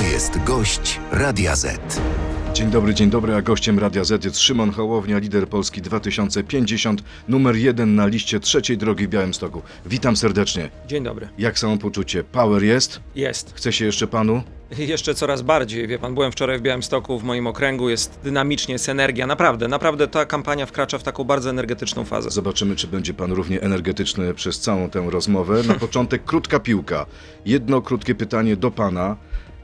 [0.00, 2.00] To jest gość Radia Z.
[2.52, 7.56] Dzień dobry, dzień dobry, a gościem Radia Z jest Szymon Hołownia, lider Polski 2050, numer
[7.56, 9.62] jeden na liście trzeciej drogi w Białymstoku.
[9.86, 10.70] Witam serdecznie.
[10.86, 11.28] Dzień dobry.
[11.38, 12.24] Jak samopoczucie?
[12.24, 13.00] Power jest?
[13.14, 13.52] Jest.
[13.56, 14.42] Chce się jeszcze panu?
[14.78, 15.88] Jeszcze coraz bardziej.
[15.88, 19.26] Wie pan, byłem wczoraj w Białymstoku, w moim okręgu, jest dynamicznie, jest energia.
[19.26, 22.30] Naprawdę, naprawdę ta kampania wkracza w taką bardzo energetyczną fazę.
[22.30, 25.62] Zobaczymy, czy będzie pan równie energetyczny przez całą tę rozmowę.
[25.62, 27.06] Na początek krótka piłka.
[27.46, 29.16] Jedno krótkie pytanie do pana.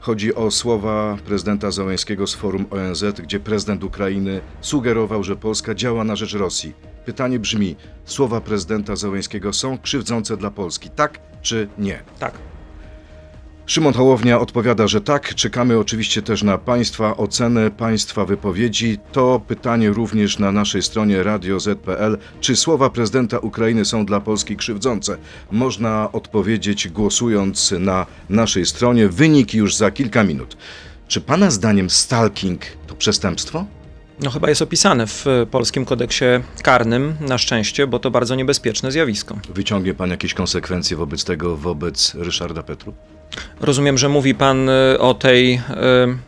[0.07, 6.03] Chodzi o słowa prezydenta Załęskiego z forum ONZ, gdzie prezydent Ukrainy sugerował, że Polska działa
[6.03, 6.73] na rzecz Rosji.
[7.05, 7.75] Pytanie brzmi:
[8.05, 12.03] słowa prezydenta Załęskiego są krzywdzące dla Polski, tak czy nie?
[12.19, 12.33] Tak.
[13.67, 15.35] Szymon Hołownia odpowiada, że tak.
[15.35, 18.97] Czekamy oczywiście też na Państwa ocenę, Państwa wypowiedzi.
[19.11, 22.17] To pytanie również na naszej stronie radio.z.pl.
[22.41, 25.17] Czy słowa prezydenta Ukrainy są dla Polski krzywdzące?
[25.51, 29.07] Można odpowiedzieć głosując na naszej stronie.
[29.07, 30.57] Wyniki już za kilka minut.
[31.07, 33.65] Czy Pana zdaniem stalking to przestępstwo?
[34.23, 36.25] No chyba jest opisane w e, polskim kodeksie
[36.63, 39.39] karnym, na szczęście, bo to bardzo niebezpieczne zjawisko.
[39.55, 42.93] Wyciągnie Pan jakieś konsekwencje wobec tego, wobec Ryszarda Petru?
[43.61, 45.59] Rozumiem, że mówi pan y, o tej y,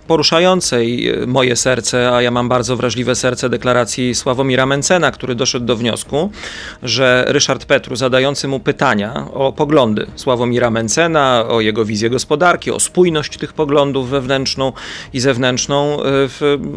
[0.08, 5.66] poruszającej y, moje serce, a ja mam bardzo wrażliwe serce deklaracji Sławomira Mencena, który doszedł
[5.66, 6.32] do wniosku,
[6.84, 12.80] że Ryszard Petru zadający mu pytania o poglądy Sławomira Mencena, o jego wizję gospodarki, o
[12.80, 14.74] spójność tych poglądów wewnętrzną
[15.14, 15.98] i zewnętrzną,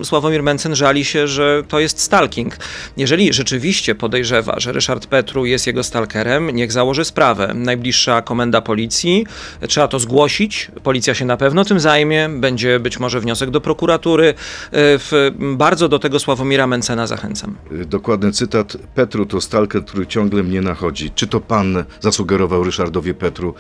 [0.03, 2.57] Sławomir Mencen żali się, że to jest stalking.
[2.97, 7.53] Jeżeli rzeczywiście podejrzewa, że Ryszard Petru jest jego stalkerem, niech założy sprawę.
[7.55, 9.27] Najbliższa komenda policji,
[9.69, 10.71] trzeba to zgłosić zgłosić.
[10.83, 12.29] Policja się na pewno tym zajmie.
[12.29, 14.29] Będzie być może wniosek do prokuratury.
[14.29, 14.35] E,
[14.73, 17.57] w, bardzo do tego Sławomira Mencena zachęcam.
[17.87, 18.77] Dokładny cytat.
[18.95, 21.11] Petru to stalker, który ciągle mnie nachodzi.
[21.11, 23.55] Czy to pan zasugerował Ryszardowi Petru,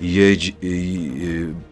[0.00, 0.52] jedź,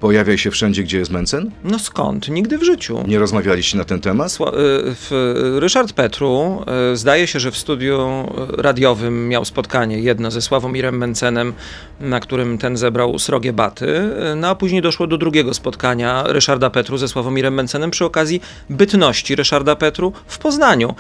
[0.01, 1.51] pojawia się wszędzie, gdzie jest Mencen?
[1.65, 2.29] No skąd?
[2.29, 3.05] Nigdy w życiu.
[3.09, 4.33] Nie rozmawialiście na ten temat?
[4.33, 10.43] Sła y, Ryszard Petru y, zdaje się, że w studiu radiowym miał spotkanie jedno ze
[10.43, 11.53] Sławomirem Mencenem,
[12.01, 13.87] na którym ten zebrał srogie baty,
[14.33, 18.41] y, no a później doszło do drugiego spotkania Ryszarda Petru ze Sławomirem Mencenem przy okazji
[18.71, 20.95] bytności Ryszarda Petru w Poznaniu,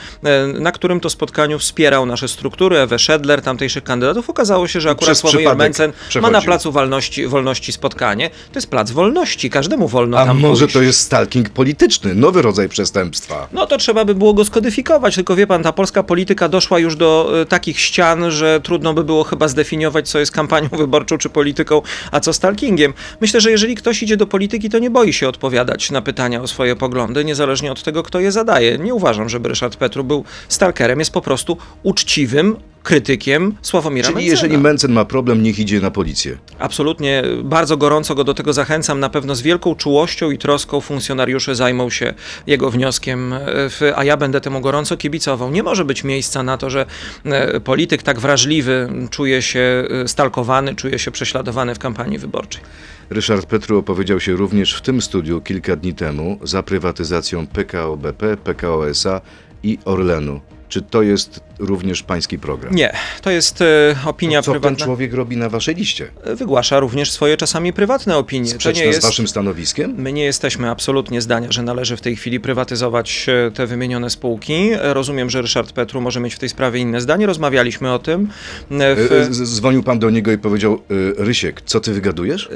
[0.61, 4.31] na którym to spotkaniu wspierał nasze struktury, Ewę Szedler, tamtejszych kandydatów.
[4.31, 5.93] Okazało się, że akurat Sławomir Mencen
[6.23, 9.51] ma na placu walności wolności, wolności spotkanie, to jest plac wolności.
[9.51, 10.75] Każdemu wolno A tam może pójść.
[10.75, 13.49] to jest stalking polityczny, nowy rodzaj przestępstwa?
[13.53, 16.97] No to trzeba by było go skodyfikować, tylko wie pan, ta polska polityka doszła już
[16.97, 21.29] do y, takich ścian, że trudno by było chyba zdefiniować, co jest kampanią wyborczą czy
[21.29, 22.95] polityką, a co stalkingiem.
[23.21, 26.47] Myślę, że jeżeli ktoś idzie do polityki, to nie boi się odpowiadać na pytania o
[26.47, 28.79] swoje poglądy, niezależnie od tego, kto je zadaje.
[28.79, 34.31] Nie uważam, żeby Ryszard Petru był stalkerem, jest po prostu uczciwym, krytykiem Sławomira Czyli Mencena.
[34.31, 36.37] jeżeli Mencen ma problem, niech idzie na policję.
[36.59, 39.00] Absolutnie, bardzo gorąco go do tego zachęcam.
[39.00, 42.15] Na pewno z wielką czułością i troską funkcjonariusze zajmą się
[42.47, 45.50] jego wnioskiem, e, a ja będę temu gorąco kibicował.
[45.50, 46.87] Nie może być miejsca na to, że
[47.25, 52.62] e, polityk tak wrażliwy czuje się e, stalkowany, czuje się prześladowany w kampanii wyborczej.
[53.11, 58.37] Ryszard Petru opowiedział się również w tym studiu kilka dni temu za prywatyzacją PKO BP,
[58.37, 59.21] PKO SA
[59.62, 60.41] i Orlenu.
[60.69, 62.75] Czy to jest również pański program?
[62.75, 62.93] Nie,
[63.23, 63.65] to jest e,
[64.05, 64.77] opinia to co prywatna.
[64.77, 66.11] ten człowiek robi na waszej liście?
[66.35, 68.49] Wygłasza również swoje czasami prywatne opinie.
[68.49, 69.01] Sprzeczne to nie jest...
[69.01, 69.95] z waszym stanowiskiem?
[69.99, 74.71] My nie jesteśmy absolutnie zdania, że należy w tej chwili prywatyzować e, te wymienione spółki.
[74.83, 77.27] Rozumiem, że Ryszard Petru może mieć w tej sprawie inne zdanie.
[77.27, 78.29] Rozmawialiśmy o tym.
[78.71, 79.13] E, w...
[79.13, 82.49] E, dzwonił pan do niego i powiedział: e, Rysiek, co ty wygadujesz?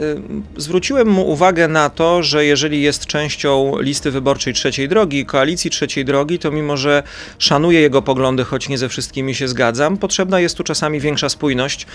[0.57, 6.05] Zwróciłem mu uwagę na to, że jeżeli jest częścią listy wyborczej trzeciej drogi, koalicji trzeciej
[6.05, 7.03] drogi, to mimo, że
[7.39, 9.97] szanuje jego poglądy, choć nie ze wszystkimi się zgadzam.
[9.97, 11.87] Potrzebna jest tu czasami większa spójność.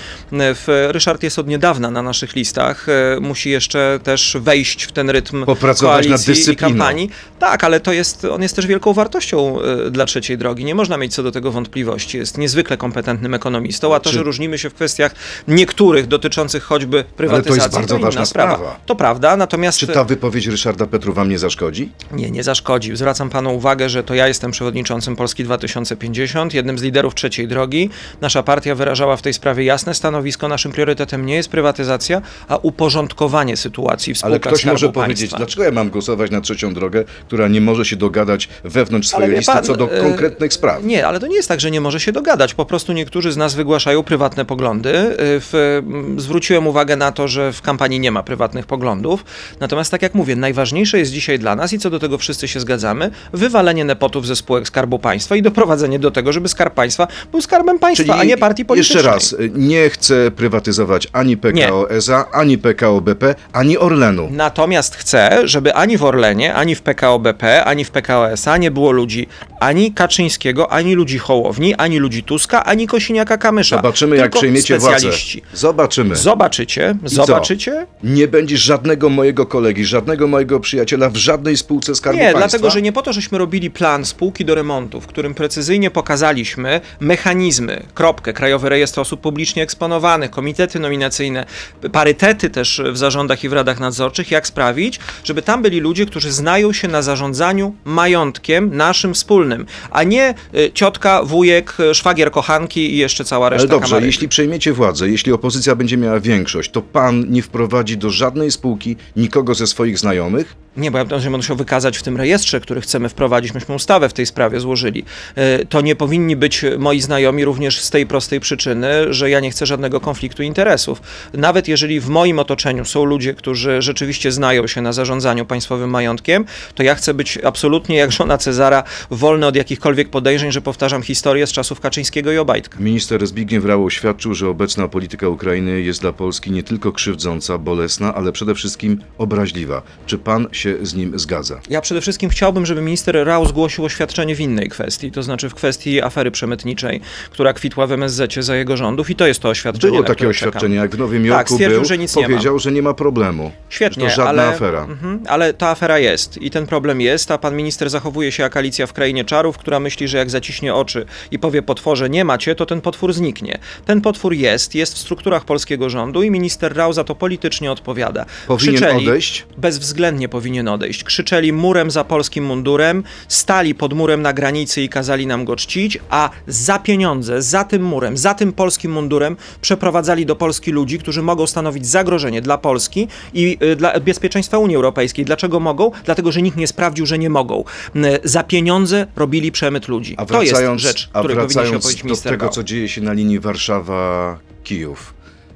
[0.67, 2.89] Ryszard jest od niedawna na naszych listach.
[2.89, 6.53] E, musi jeszcze też wejść w ten rytm Popracować nad dyscypliną.
[6.53, 7.09] i kampanii.
[7.39, 10.65] Tak, ale to jest, on jest też wielką wartością e, dla trzeciej drogi.
[10.65, 12.17] Nie można mieć co do tego wątpliwości.
[12.17, 14.15] Jest niezwykle kompetentnym ekonomistą, a to, Czy...
[14.15, 15.15] że różnimy się w kwestiach
[15.47, 18.55] niektórych dotyczących choćby prywatyzacji, ale to jest bardzo to ważna sprawa.
[18.55, 18.79] sprawa.
[18.85, 19.79] To prawda, natomiast...
[19.79, 21.89] Czy ta wypowiedź Ryszarda Petru wam nie zaszkodzi?
[22.11, 22.95] Nie, nie zaszkodzi.
[22.95, 27.89] Zwracam panu uwagę, że to ja jestem przewodniczącym Polski 2050 jednym z liderów trzeciej drogi.
[28.21, 30.47] Nasza partia wyrażała w tej sprawie jasne stanowisko.
[30.47, 35.01] Naszym priorytetem nie jest prywatyzacja, a uporządkowanie sytuacji w spółkach Ale ktoś Skarbu może Państwa.
[35.01, 39.31] powiedzieć, dlaczego ja mam głosować na trzecią drogę, która nie może się dogadać wewnątrz swojej
[39.31, 40.83] listy pan, co do e, konkretnych spraw?
[40.83, 42.53] Nie, ale to nie jest tak, że nie może się dogadać.
[42.53, 44.89] Po prostu niektórzy z nas wygłaszają prywatne poglądy.
[44.89, 45.81] E, w,
[46.17, 49.25] zwróciłem uwagę na to, że w kampanii nie ma prywatnych poglądów.
[49.59, 52.59] Natomiast tak jak mówię, najważniejsze jest dzisiaj dla nas i co do tego wszyscy się
[52.59, 57.07] zgadzamy, wywalenie nepotów ze spółek Skarbu Państwa i doprowadzenie do tego, żeby Skarb Skarb Państwa
[57.31, 58.97] był skarbem państwa, Czyli a nie partii politycznej.
[58.97, 64.27] Jeszcze raz, nie chcę prywatyzować ani PKO SA, ani PKO BP, ani Orlenu.
[64.31, 68.71] Natomiast chcę, żeby ani w Orlenie, ani w PKO BP, ani w PKO SA nie
[68.71, 69.27] było ludzi
[69.63, 73.75] ani Kaczyńskiego, ani ludzi Hołowni, ani ludzi Tuska, ani Kosiniaka-Kamysza.
[73.75, 75.09] Zobaczymy, jak przejmiecie władzę.
[75.53, 76.15] Zobaczymy.
[76.15, 77.09] Zobaczycie, co?
[77.09, 77.87] zobaczycie.
[78.03, 82.39] Nie będzie żadnego mojego kolegi, żadnego mojego przyjaciela w żadnej spółce Skarbu Nie, Państwa.
[82.39, 86.62] dlatego, że nie po to, żeśmy robili plan spółki do remontu, w którym precyzyjnie pokazaliśmy
[86.99, 91.45] mechanizmy, kropkę, Krajowy Rejestr Osób Publicznie Eksponowanych, komitety nominacyjne,
[91.91, 96.31] parytety też w zarządach i w radach nadzorczych, jak sprawić, żeby tam byli ludzie, którzy
[96.31, 102.97] znają się na zarządzaniu majątkiem naszym wspólnym, a nie y, ciotka, wujek, szwagier kochanki i
[102.97, 107.25] jeszcze cała reszta Ale dobrze, jeśli przejmiecie władzę, jeśli opozycja będzie miała większość, to pan
[107.29, 110.55] nie wprowadzi do żadnej spółki nikogo ze swoich znajomych?
[110.77, 114.09] Nie, bo ja będę będę się wykazać w tym rejestrze, który chcemy wprowadzić, myśmy ustawę
[114.09, 115.05] w tej sprawie złożyli.
[115.35, 119.51] E, To nie powinni być moi znajomi również z tej prostej przyczyny, że ja nie
[119.51, 121.01] chcę żadnego konfliktu interesów.
[121.33, 126.45] Nawet jeżeli w moim otoczeniu są ludzie, którzy rzeczywiście znają się na zarządzaniu państwowym majątkiem,
[126.75, 131.47] to ja chcę być absolutnie jak żona Cezara, wolny od jakichkolwiek podejrzeń, że powtarzam historię
[131.47, 132.79] z czasów Kaczyńskiego i Obajtka.
[132.79, 138.15] Minister Zbigniew Rau oświadczył, że obecna polityka Ukrainy jest dla Polski nie tylko krzywdząca, bolesna,
[138.15, 139.81] ale przede wszystkim obraźliwa.
[140.05, 141.59] Czy pan się z nim zgadza?
[141.69, 145.55] Ja przede wszystkim chciałbym, żeby minister Rau zgłosił oświadczenie w innej kwestii, to znaczy w
[145.55, 147.01] kwestii afery przemytniczej,
[147.31, 149.91] która kwitła w MSZ za jego rządów i to jest to oświadczenie.
[149.91, 152.27] Było takie oświadczenie, jak w Nowym Tak, Jorku stwierdził, był, że nic nie ma.
[152.27, 153.51] powiedział, że nie ma problemu.
[153.69, 154.83] Świetnie, że to żadna ale, afera.
[154.83, 158.57] Mhm, ale ta afera jest i ten problem jest, a pan minister zachowuje się jak
[158.57, 162.55] Alicja w Krainie Czarów, która myśli, że jak zaciśnie oczy i powie potworze nie macie,
[162.55, 163.59] to ten potwór zniknie.
[163.85, 168.25] Ten potwór jest, jest w strukturach polskiego rządu i minister Rau za to politycznie odpowiada.
[168.47, 169.45] Powinien Krzyczeli, odejść?
[169.57, 171.03] Bezwzględnie powinien odejść.
[171.03, 175.99] Krzyczeli murem za polskim mundurem, stali pod murem na granicy i kazali nam go czcić,
[176.09, 181.21] a za pieniądze, za tym murem, za tym polskim mundurem przeprowadzali do Polski ludzi, którzy
[181.21, 185.25] mogą stanowić zagrożenie dla Polski i y, dla bezpieczeństwa Unii Europejskiej.
[185.25, 185.91] Dlaczego mogą?
[186.05, 187.63] Dlatego, że nikt nie sprawdził, że nie mogą.
[187.95, 190.15] Y, Za pieniądze robili przemyt ludzi.
[190.17, 192.89] A to jest wracając, rzecz, a której powinien się wracając opowiedzieć do tego, co dzieje
[192.89, 195.13] się na linii Warszawa-Kijów,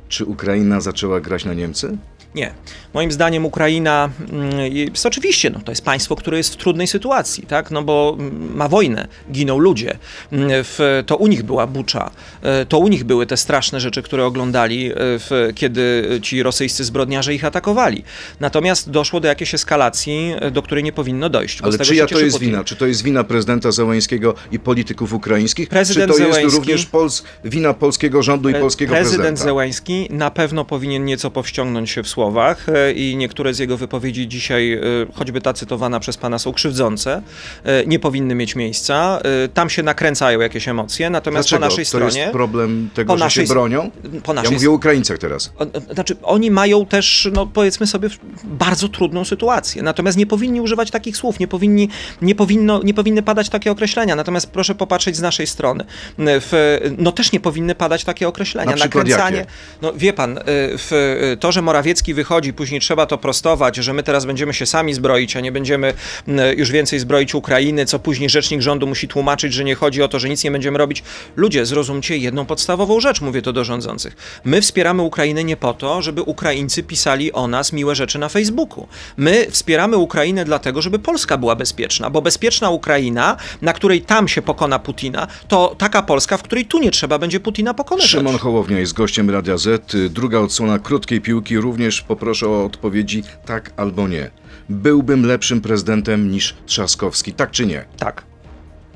[0.10, 1.98] czy Ukraina zaczęła grać na Niemcy?
[2.38, 2.52] Nie.
[2.94, 7.46] Moim zdaniem Ukraina mm, jest oczywiście, no, to jest państwo, które jest w trudnej sytuacji,
[7.48, 7.72] tak?
[7.72, 9.98] No bo mm, ma wojnę, giną ludzie.
[10.32, 12.12] Mm, W, to u nich była bucza,
[12.42, 16.84] e, to u nich były te straszne rzeczy, które oglądali, e, w, kiedy ci rosyjscy
[16.84, 18.04] zbrodniarze ich atakowali.
[18.40, 21.62] Natomiast doszło do jakiejś eskalacji, e, do której nie powinno dojść.
[21.62, 22.64] Ale czyja to jest wina?
[22.64, 25.70] Czy to jest wina prezydenta Zełęńskiego i polityków ukraińskich?
[25.70, 29.44] Prezydent czy to jest również Pols wina polskiego rządu i polskiego Prezydent prezydenta?
[29.44, 34.28] Zełański na pewno powinien nieco powściągnąć się w słowach e, i niektóre z jego wypowiedzi
[34.28, 34.80] dzisiaj, e,
[35.14, 37.22] choćby ta cytowana przez pana, są krzywdzące,
[37.64, 39.20] e, nie powinny mieć miejsca.
[39.54, 41.60] Tam się nakręcają jakieś emocje, natomiast Dlaczego?
[41.60, 42.20] po naszej to stronie...
[42.20, 43.92] jest problem tego, po że naszej- się bronią?
[44.24, 45.52] Po Ja naszej mówię o Ukraińcach teraz.
[45.94, 48.10] Znaczy, oni mają też, no powiedzmy sobie,
[48.44, 49.82] bardzo trudną sytuację.
[49.84, 51.90] Natomiast nie powinni używać takich słów, nie, powinni,
[52.22, 54.16] nie, powinno, nie powinny padać takie określenia.
[54.16, 55.86] Natomiast proszę popatrzeć z naszej strony.
[56.18, 58.72] W, no też nie powinny padać takie określenia.
[58.72, 59.38] Na Nakręcanie.
[59.38, 59.52] jakie?
[59.82, 64.26] No wie pan, w, to, że Morawiecki wychodzi, później trzeba to prostować, że my teraz
[64.26, 65.94] będziemy się sami zbroić, a nie będziemy
[66.28, 70.08] y, już więcej zbroić Ukrainy, co później rzecznik rządu musi tłumaczyć, że nie chodzi o
[70.08, 71.04] to, że nic nie będziemy robić.
[71.36, 74.42] Ludzie, zrozumcie jedną podstawową rzecz, mówię to do rządzących.
[74.44, 78.88] My wspieramy Ukrainę nie po to, żeby Ukraińcy pisali o nas miłe rzeczy na Facebooku.
[79.18, 84.42] My wspieramy Ukrainę dlatego, żeby Polska była bezpieczna, bo bezpieczna Ukraina, na której tam się
[84.42, 88.10] pokona Putina, to taka Polska, w której tu nie trzeba będzie Putina pokonywać.
[88.10, 89.96] Szymon Hołownia jest gościem Radia Z.
[90.10, 91.58] Druga odsłona krótkiej piłki.
[91.58, 94.32] Również poproszę o odpowiedzi tak albo nie.
[94.70, 97.86] Byłbym lepszym prezydentem niż Trzaskowski, tak czy nie?
[97.98, 98.24] Tak.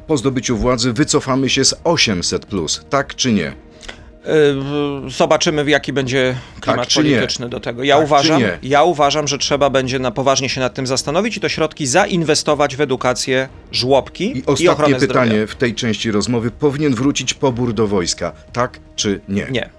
[0.07, 2.45] Po zdobyciu władzy wycofamy się z 800,
[2.89, 3.53] tak czy nie?
[5.03, 7.09] Yy, Zobaczymy, jaki będzie klimat Tak czy nie?
[7.11, 7.83] polityczny do tego.
[7.83, 11.39] Ja Tak uważam, ja uważam, że trzeba będzie na poważnie się nad tym zastanowić i
[11.39, 15.47] te środki zainwestować w edukację, żłobki I i, ostatnie ochronę pytanie zdrowia.
[15.47, 16.51] w tej części rozmowy.
[16.51, 19.47] Powinien wrócić pobór do wojska, tak czy nie?
[19.51, 19.69] Nie.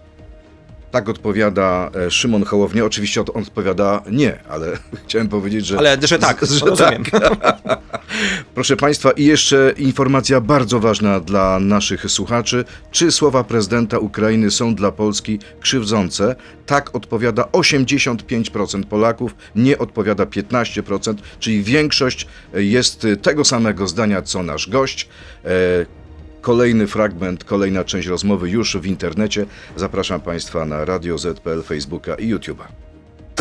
[0.92, 2.84] Tak odpowiada e, Szymon Hołownia.
[2.84, 5.78] Oczywiście on odpowiada nie, ale chciałem powiedzieć, że...
[5.78, 7.02] Ale że tak, że rozumiem.
[8.54, 12.64] Proszę Państwa, i jeszcze informacja bardzo ważna dla naszych słuchaczy.
[12.90, 16.36] Czy słowa prezydenta Ukrainy są dla Polski krzywdzące?
[16.66, 24.68] Tak odpowiada 85% Polaków, nie odpowiada 15%, czyli większość jest tego samego zdania co nasz
[24.68, 25.08] gość.
[26.42, 29.46] Kolejny fragment, kolejna część rozmowy już w internecie.
[29.76, 32.91] Zapraszam Państwa na Radio ZPL, Facebooka i YouTube'a.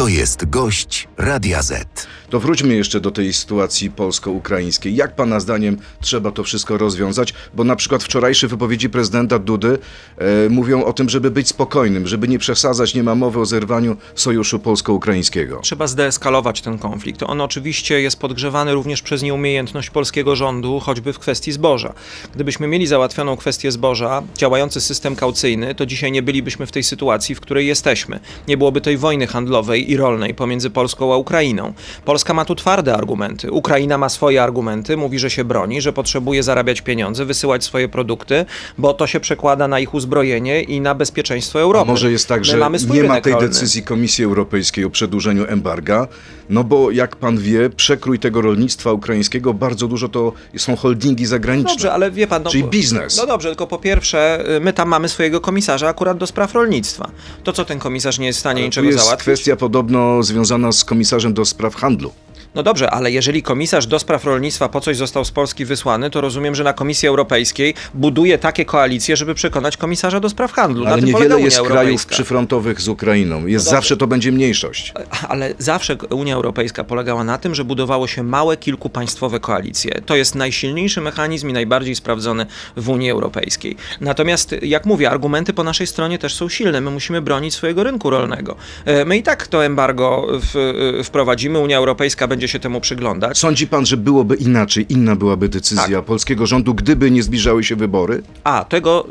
[0.01, 2.07] To jest gość Radia Z.
[2.29, 4.95] To wróćmy jeszcze do tej sytuacji polsko-ukraińskiej.
[4.95, 7.33] Jak pana zdaniem trzeba to wszystko rozwiązać?
[7.53, 9.77] Bo na przykład wczorajsze wypowiedzi prezydenta Dudy
[10.17, 13.97] e, mówią o tym, żeby być spokojnym, żeby nie przesadzać, nie ma mowy o zerwaniu
[14.15, 15.59] sojuszu polsko-ukraińskiego.
[15.63, 17.23] Trzeba zdeeskalować ten konflikt.
[17.23, 21.93] On oczywiście jest podgrzewany również przez nieumiejętność polskiego rządu, choćby w kwestii zboża.
[22.35, 27.35] Gdybyśmy mieli załatwioną kwestię zboża, działający system kaucyjny, to dzisiaj nie bylibyśmy w tej sytuacji,
[27.35, 28.19] w której jesteśmy.
[28.47, 31.73] Nie byłoby tej wojny handlowej i rolnej pomiędzy Polską a Ukrainą.
[32.05, 33.51] Polska ma tu twarde argumenty.
[33.51, 38.45] Ukraina ma swoje argumenty, mówi, że się broni, że potrzebuje zarabiać pieniądze, wysyłać swoje produkty,
[38.77, 41.91] bo to się przekłada na ich uzbrojenie i na bezpieczeństwo A Europy.
[41.91, 42.57] może jest tak, że
[42.93, 43.47] nie ma tej rolny.
[43.47, 46.07] decyzji Komisji Europejskiej o przedłużeniu embarga?
[46.49, 51.71] No bo jak pan wie, przekrój tego rolnictwa ukraińskiego bardzo dużo to są holdingi zagraniczne.
[51.71, 52.43] Dobrze, ale wie pan.
[52.43, 53.17] No, Czyli biznes.
[53.17, 57.11] No dobrze, tylko po pierwsze, y, my tam mamy swojego komisarza akurat do spraw rolnictwa.
[57.43, 59.21] To co ten komisarz nie jest w stanie Tu niczego jest załatwić?
[59.23, 62.11] kwestia podobno związana z komisarzem do spraw handlu.
[62.55, 66.21] No dobrze, ale jeżeli komisarz do spraw rolnictwa po coś został z Polski wysłany, to
[66.21, 70.83] rozumiem, że na Komisji Europejskiej buduje takie koalicje, żeby przekonać komisarza do spraw handlu.
[70.83, 72.13] na Ale niewiele jest krajów Europejska.
[72.13, 73.47] przyfrontowych z Ukrainą.
[73.47, 73.77] Jest dobrze.
[73.77, 74.93] zawsze to będzie mniejszość.
[75.29, 80.01] Ale zawsze Unia Europejska polegała na tym, że budowało się małe, kilkupaństwowe koalicje.
[80.05, 82.45] To jest najsilniejszy mechanizm i najbardziej sprawdzony
[82.77, 83.75] w Unii Europejskiej.
[84.01, 86.81] Natomiast, jak mówię, argumenty po naszej stronie też są silne.
[86.81, 88.55] My musimy bronić swojego rynku rolnego.
[88.85, 90.55] E, My i tak to embargo w,
[90.99, 91.59] e, wprowadzimy.
[91.59, 93.37] Unia Europejska będzie się temu przyglądać.
[93.37, 96.05] Sądzi pan, że byłoby inaczej, inna byłaby decyzja Tak.
[96.05, 98.23] polskiego rządu, gdyby nie zbliżały się wybory?
[98.43, 99.07] A, tego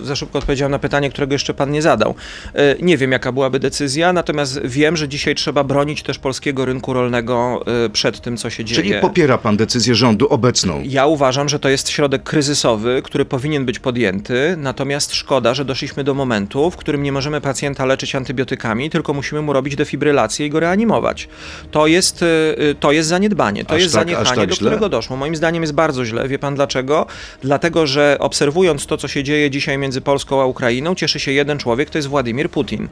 [0.00, 2.14] y, y, za szybko odpowiedziałem na pytanie, którego jeszcze pan nie zadał.
[2.54, 6.92] Y, nie wiem, jaka byłaby decyzja, natomiast wiem, że dzisiaj trzeba bronić też polskiego rynku
[6.92, 8.82] rolnego y, przed tym, co się dzieje.
[8.82, 10.82] Czyli popiera pan decyzję rządu obecną?
[10.84, 16.04] Ja uważam, że to jest środek kryzysowy, który powinien być podjęty, natomiast szkoda, że doszliśmy
[16.04, 20.50] do momentu, w którym nie możemy pacjenta leczyć antybiotykami, tylko musimy mu robić defibrylację i
[20.50, 21.28] go reanimować.
[21.70, 22.26] To jest, y,
[22.65, 24.66] y, to jest zaniedbanie, to Aż jest tak- zaniechanie, tak do źle?
[24.66, 25.16] którego doszło.
[25.16, 26.28] Moim zdaniem jest bardzo źle.
[26.28, 27.06] Wie pan dlaczego?
[27.42, 31.58] Dlatego, że obserwując to, co się dzieje dzisiaj między Polską a Ukrainą, cieszy się jeden
[31.58, 32.88] człowiek, to jest Władimir Putin.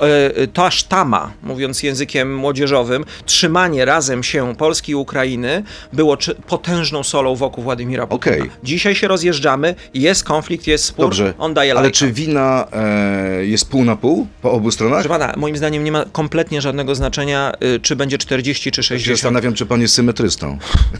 [0.00, 5.62] E, e, Ta sztama, mówiąc językiem młodzieżowym, trzymanie razem się Polski i Ukrainy
[5.92, 8.36] było potężną solą wokół Władimira Putina.
[8.36, 8.50] Okej.
[8.62, 11.98] Dzisiaj się rozjeżdżamy, jest konflikt, jest spór, Dobrze, on daje ale lajka.
[11.98, 15.02] czy wina e, jest pół na pół po obu stronach?
[15.02, 18.98] Proszę pana, moim zdaniem nie ma kompletnie żadnego znaczenia, y, czy będzie 40 czy Ja
[19.12, 19.22] się 60.
[19.22, 20.58] zastanawiam, czy pan jest symetrystą.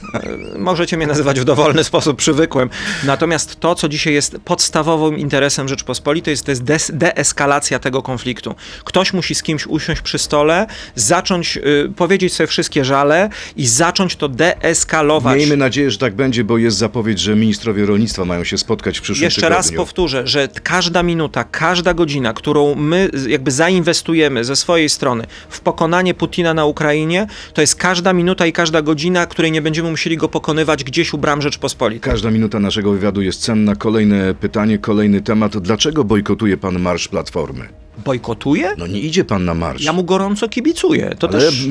[0.59, 2.71] Możecie mnie nazywać w dowolny sposób, przywykłem.
[3.05, 8.55] Natomiast to, co dzisiaj jest podstawowym interesem Rzeczpospolitej, to jest des- deeskalacja tego konfliktu.
[8.85, 14.17] Ktoś musi z kimś usiąść przy stole, zacząć y, powiedzieć sobie wszystkie żale i zacząć
[14.17, 15.37] to deeskalować.
[15.37, 19.03] Miejmy nadzieję, że tak będzie, bo jest zapowiedź, że ministrowie rolnictwa mają się spotkać w
[19.03, 19.57] przyszłym Jeszcze tygodniu.
[19.57, 25.61] raz powtórzę, że każda minuta, każda godzina, którą my jakby zainwestujemy ze swojej strony w
[25.61, 30.17] pokonanie Putina na Ukrainie, to jest każda minuta i każda godzina, której nie będziemy musieli
[30.17, 32.11] go pokonywać gdzieś u bram Rzeczpospolitej.
[32.11, 33.77] Każda minuta naszego wywiadu jest cenna.
[33.77, 35.59] Kolejne pytanie, kolejny temat.
[35.59, 37.69] Dlaczego bojkotuje pan marsz Platformy?
[38.05, 38.75] Bojkotuje?
[38.79, 39.85] No nie idzie pan na marsz.
[39.85, 41.15] Ja mu gorąco kibicuję.
[41.19, 41.67] To ale też.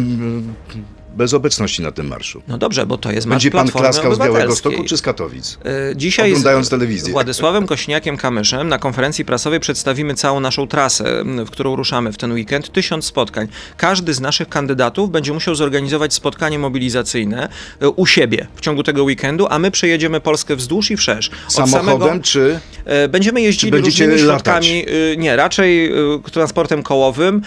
[1.15, 2.41] Bez obecności na tym marszu.
[2.47, 4.55] No dobrze, bo to jest marsz Będzie pan klaskał z Białego.
[4.55, 5.57] Stoku czy z Katowic?
[5.91, 7.11] E, Dzisiaj Oglądając z telewizję.
[7.13, 12.71] Władysławem Kośniakiem-Kamyszem na konferencji prasowej przedstawimy całą naszą trasę, w którą ruszamy w ten weekend.
[12.71, 13.47] Tysiąc spotkań.
[13.77, 17.49] Każdy z naszych kandydatów będzie musiał zorganizować spotkanie mobilizacyjne
[17.81, 21.31] e, u siebie w ciągu tego weekendu, a my przejedziemy Polskę wzdłuż i wszerz.
[21.47, 22.59] Od Samochodem samego- czy...
[22.85, 24.85] E, Będziemy jeździli różnymi środkami,
[25.17, 25.91] nie, raczej
[26.31, 27.41] transportem kołowym.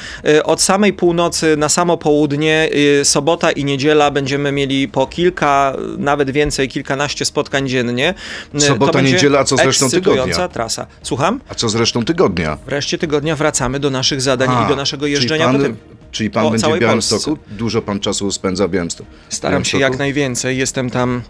[0.44, 2.68] Od samej północy na samo południe,
[3.04, 8.14] sobota i niedziela będziemy mieli po kilka, nawet więcej, kilkanaście spotkań dziennie.
[8.54, 10.48] Y, Sobota, to niedziela, a co z resztą ekscytująca tygodnia?
[10.48, 10.86] trasa.
[11.02, 11.40] Słucham?
[11.48, 12.58] A co z resztą tygodnia?
[12.66, 15.94] Wreszcie tygodnia wracamy do naszych zadań A, i do naszego jeżdżenia czyli po pan, tym.
[16.10, 17.38] Czyli pan będzie w Białymstoku?
[17.50, 19.10] Dużo pan czasu spędza w Białymstoku?
[19.28, 20.58] Staram się jak najwięcej.
[20.58, 21.22] Jestem tam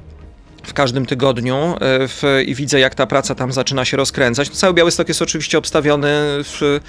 [0.66, 1.76] w każdym tygodniu e,
[2.08, 4.50] w, i widzę, jak ta praca tam zaczyna się rozkręcać.
[4.50, 6.08] No, cały Białystok jest oczywiście obstawiony
[6.44, 6.80] w,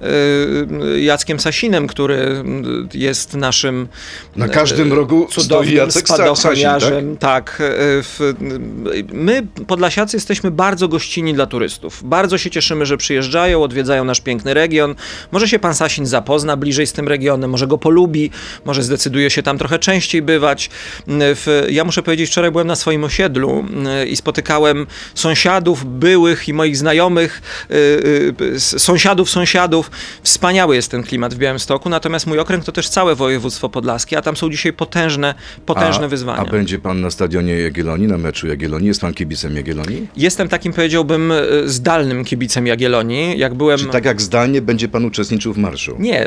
[0.00, 3.88] e, Jackiem Sasinem, który mm, jest naszym
[4.36, 6.18] Na każdym rogu stoi cudownym Jacek tak?
[7.20, 7.60] Tak.
[7.60, 7.64] e,
[8.02, 8.34] w,
[9.12, 12.00] my, Podlasiacy, jesteśmy bardzo gościnni dla turystów.
[12.04, 14.94] Bardzo się cieszymy, że przyjeżdżają, odwiedzają nasz piękny region.
[15.32, 18.30] Może się pan Sasin zapozna bliżej z tym regionem, może go polubi,
[18.64, 20.70] może zdecyduje się tam trochę częściej bywać.
[21.08, 23.64] W, ja muszę powiedzieć, wczoraj byłem na swoim osiedlu osiedlu
[24.02, 29.90] y, i spotykałem sąsiadów, byłych i moich znajomych, y, y, sąsiadów, sąsiadów.
[30.22, 34.22] Wspaniały jest ten klimat w Białymstoku, natomiast mój okręg to też całe województwo podlaskie, a
[34.22, 35.34] tam są dzisiaj potężne,
[35.66, 36.42] potężne a, wyzwania.
[36.42, 38.88] A będzie pan na stadionie Jagiellonii, na meczu Jagiellonii?
[38.88, 40.08] Jest pan kibicem Jagiellonii?
[40.16, 41.32] Jestem takim, powiedziałbym,
[41.64, 43.38] zdalnym kibicem Jagiellonii.
[43.38, 43.78] Jak byłem...
[43.78, 45.96] Czy tak jak zdalnie będzie pan uczestniczył w marszu?
[45.98, 46.26] Nie,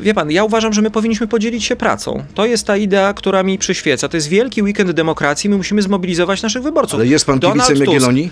[0.00, 2.24] wie pan, ja uważam, że my powinniśmy podzielić się pracą.
[2.34, 4.08] To jest ta idea, która mi przyświeca.
[4.08, 6.94] To jest wielki weekend demokracji, my musimy zmobilizować naszych wyborców.
[6.94, 8.30] Ale jest pan Donald kibicem Tusk- Jagiellonii?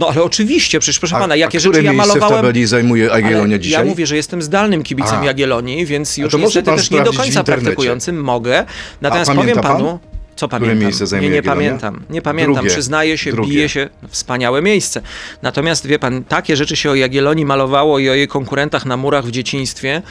[0.00, 2.36] No ale oczywiście, przecież proszę A, pana, jakie rzeczy ja miejsce w malowałem...
[2.36, 3.84] tabeli zajmuje Jagiellonia dzisiaj?
[3.84, 5.24] Ja mówię, że jestem zdalnym kibicem A.
[5.24, 8.64] Jagiellonii, więc już niestety też nie do końca praktykującym mogę.
[9.00, 9.76] Natomiast powiem pamięta pan?
[9.76, 9.98] panu...
[10.36, 11.20] Co pamiętam?
[11.20, 12.04] nie, nie pamiętam.
[12.10, 12.54] Nie pamiętam.
[12.54, 12.70] Drugie.
[12.70, 13.50] Przyznaję się, Drugie.
[13.50, 13.88] bije się.
[14.08, 15.02] Wspaniałe miejsce.
[15.42, 19.24] Natomiast wie pan, takie rzeczy się o Jagiellonii malowało i o jej konkurentach na murach
[19.24, 20.02] w dzieciństwie,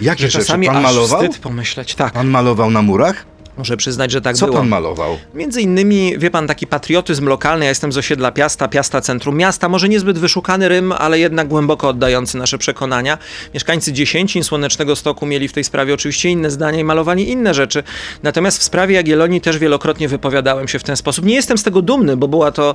[0.00, 0.52] Jakie że rzeczy?
[0.52, 1.22] Pan aż malował?
[1.22, 1.94] wstyd pomyśleć.
[1.94, 3.24] Tak, Pan malował na murach?
[3.62, 4.58] Muszę przyznać, że tak Co było.
[4.58, 5.18] pan malował?
[5.34, 9.68] Między innymi, wie pan, taki patriotyzm lokalny, ja jestem z osiedla Piasta, Piasta Centrum Miasta,
[9.68, 13.18] może niezbyt wyszukany rym, ale jednak głęboko oddający nasze przekonania.
[13.54, 17.82] Mieszkańcy Dziesięcin, Słonecznego Stoku mieli w tej sprawie oczywiście inne zdania i malowali inne rzeczy.
[18.22, 21.24] Natomiast w sprawie Jagiellonii też wielokrotnie wypowiadałem się w ten sposób.
[21.24, 22.74] Nie jestem z tego dumny, bo była to,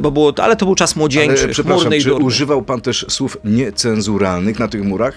[0.00, 2.24] bo było, ale to był czas młodzieńczy, Ale, chmurny i czy durny.
[2.24, 5.14] używał pan też słów niecenzuralnych na tych murach?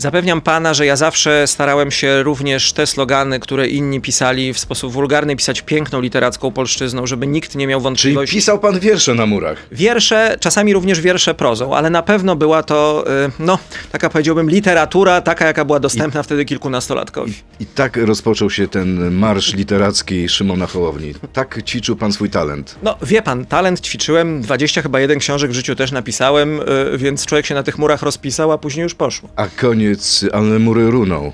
[0.00, 4.92] Zapewniam pana, że ja zawsze starałem się również te slogany, które inni pisali w sposób
[4.92, 8.36] wulgarny, pisać piękną literacką polszczyzną, żeby nikt nie miał Czyli wątpliwości.
[8.36, 9.58] pisał pan wiersze na murach?
[9.72, 13.58] Wiersze, czasami również wiersze prozą, ale na pewno była to, y, no,
[13.92, 17.34] taka powiedziałbym, literatura, taka jaka była dostępna wtedy kilkunastolatkowi.
[17.60, 21.14] I tak rozpoczął się ten marsz literacki Szymona Hołowni.
[21.32, 22.76] Tak ćwiczył pan swój talent.
[22.82, 27.26] No, wie pan, talent ćwiczyłem, 20 chyba jeden książek w życiu też napisałem, y, więc
[27.26, 29.28] człowiek się na tych murach rozpisał, a później już poszło.
[29.36, 29.87] A koniec,
[30.32, 31.32] ale mury runą.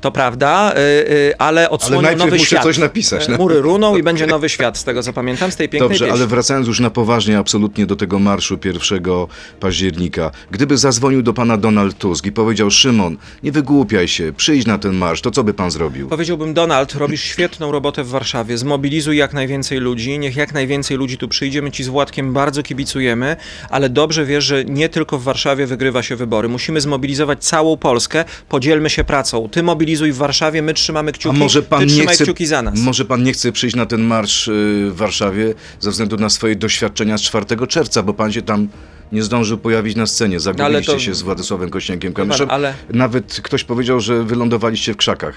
[0.00, 0.78] To prawda, y,
[1.10, 2.62] y, ale odsłonił najpierw nowy muszę świat.
[2.62, 3.38] coś napisać, Y, no.
[3.38, 6.18] Mury runą i będzie nowy świat, z tego co pamiętam, z tej pięknej Dobrze, pieśni.
[6.18, 9.26] ale wracając już na poważnie, absolutnie do tego marszu 1
[9.60, 10.30] października.
[10.50, 14.92] Gdyby zadzwonił do pana Donald Tusk i powiedział: Szymon, nie wygłupiaj się, przyjdź na ten
[14.94, 16.08] marsz, to co by pan zrobił?
[16.08, 18.58] Powiedziałbym, Donald, robisz świetną robotę w Warszawie.
[18.58, 21.62] Zmobilizuj jak najwięcej ludzi, niech jak najwięcej ludzi tu przyjdzie.
[21.62, 23.36] My ci z Władkiem bardzo kibicujemy,
[23.70, 26.48] ale dobrze wiesz, że nie tylko w Warszawie wygrywa się wybory.
[26.48, 29.48] Musimy zmobilizować całą Polskę, podzielmy się pracą.
[29.48, 32.78] Ty mobilizuj w Warszawie, my trzymamy A kciuki, może pan nie chce, kciuki za nas.
[32.80, 36.56] może pan nie chce przyjść na ten marsz y, w Warszawie ze względu na swoje
[36.56, 38.68] doświadczenia z 4 czerwca, bo pan się tam
[39.12, 40.40] nie zdążył pojawić na scenie.
[40.40, 42.50] Zagubiliście to- się z Władysławem Kośniakiem pan, Kamyszem.
[42.50, 45.34] ale- Nawet ktoś powiedział, że wylądowaliście w krzakach.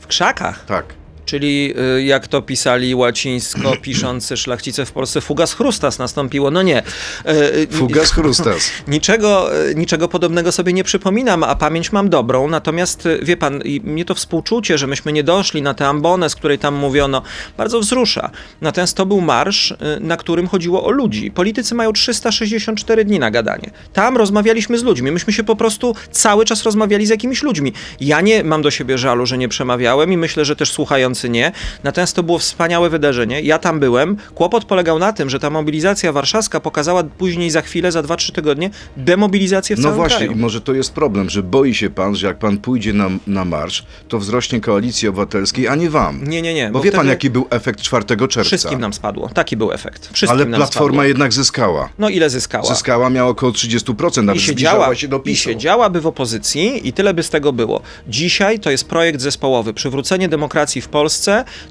[0.00, 0.64] W krzakach.
[0.64, 0.84] Tak.
[1.26, 6.50] Czyli y, jak to pisali łacińsko piszący szlachcice w Polsce, fugas chrustas nastąpiło.
[6.50, 6.82] No nie.
[6.82, 8.70] Y, y, Fugas Chrustas.
[8.88, 12.48] Niczego, niczego podobnego sobie nie przypominam, a pamięć mam dobrą.
[12.48, 16.58] Natomiast wie pan, mnie to współczucie, że myśmy nie doszli na tę ambonę, z której
[16.58, 17.22] tam mówiono,
[17.56, 18.30] bardzo wzrusza.
[18.60, 21.30] Natomiast to był marsz, na którym chodziło o ludzi.
[21.30, 23.70] Politycy mają 364 dni na gadanie.
[23.92, 25.10] Tam rozmawialiśmy z ludźmi.
[25.10, 27.72] Myśmy się po prostu cały czas rozmawiali z jakimiś ludźmi.
[28.00, 31.52] Ja nie mam do siebie żalu, że nie przemawiałem i myślę, że też słuchający nie.
[31.84, 33.40] Natomiast to było wspaniałe wydarzenie.
[33.40, 34.16] Ja tam byłem.
[34.34, 38.70] Kłopot polegał na tym, że ta mobilizacja warszawska pokazała później za chwilę, za 2-3 tygodnie,
[38.96, 40.32] demobilizację w No całym właśnie, kraju.
[40.32, 43.44] i może to jest problem, że boi się pan, że jak pan pójdzie na, na
[43.44, 46.24] marsz, to wzrośnie koalicji obywatelskiej, a nie wam.
[46.28, 46.70] Nie, nie, nie.
[46.70, 48.42] Bo, wie pan, jaki był efekt 4 czerwca.
[48.42, 49.28] Wszystkim nam spadło.
[49.28, 50.10] Taki był efekt.
[50.12, 51.04] Wszystkim Ale Platforma spadło.
[51.08, 51.88] jednak zyskała.
[51.98, 52.64] No ile zyskała?
[52.64, 55.48] Zyskała, miała około 30%, I nawet siedziała, zbliżała się do I PiSu.
[55.50, 57.80] siedziałaby w opozycji i tyle by z tego było.
[58.08, 59.74] Dzisiaj to jest projekt zespołowy.
[59.74, 61.01] Przywrócenie demokracji w Polsce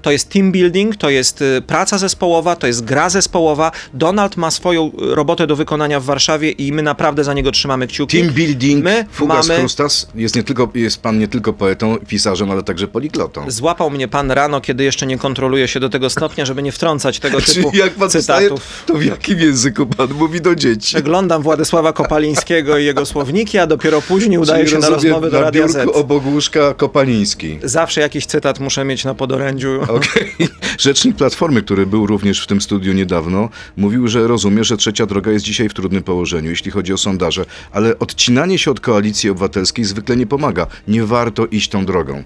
[0.02, 3.72] to jest team building, to jest y, praca zespołowa, to jest gra zespołowa.
[3.94, 7.88] Donald ma swoją y, robotę do wykonania w Warszawie i my naprawdę za niego trzymamy
[7.88, 8.22] kciuki.
[8.22, 12.52] Team building, My Fugas mamy- Chrustas, jest, nie tylko, jest pan nie tylko poetą, pisarzem,
[12.52, 13.52] ale także poliglotą.
[13.52, 17.20] Złapał mnie pan rano, kiedy jeszcze nie kontroluje się do tego stopnia, żeby nie wtrącać
[17.20, 18.84] tego typu Czyli jak pan cytatów.
[18.86, 20.86] to w jakim języku pan mówi do dzieci?
[20.96, 25.42] Przeglądam Władysława Kopalińskiego i jego słowniki, a dopiero później udaję Czyli się na rozmowy do
[25.42, 25.90] Radia Z.
[25.96, 27.60] obok łóżka Kopaliński.
[27.64, 29.82] Zawsze jakiś cytat muszę mieć na podorędziu.
[29.82, 30.36] Okej.
[30.88, 35.32] Rzecznik Platformy, który był również w tym studiu niedawno, mówił, że rozumie, że trzecia droga
[35.32, 39.86] jest dzisiaj w trudnym położeniu, jeśli chodzi o sondaże, ale odcinanie się od koalicji obywatelskiej
[39.86, 40.68] zwykle nie pomaga.
[40.88, 42.24] Nie warto iść tą drogą.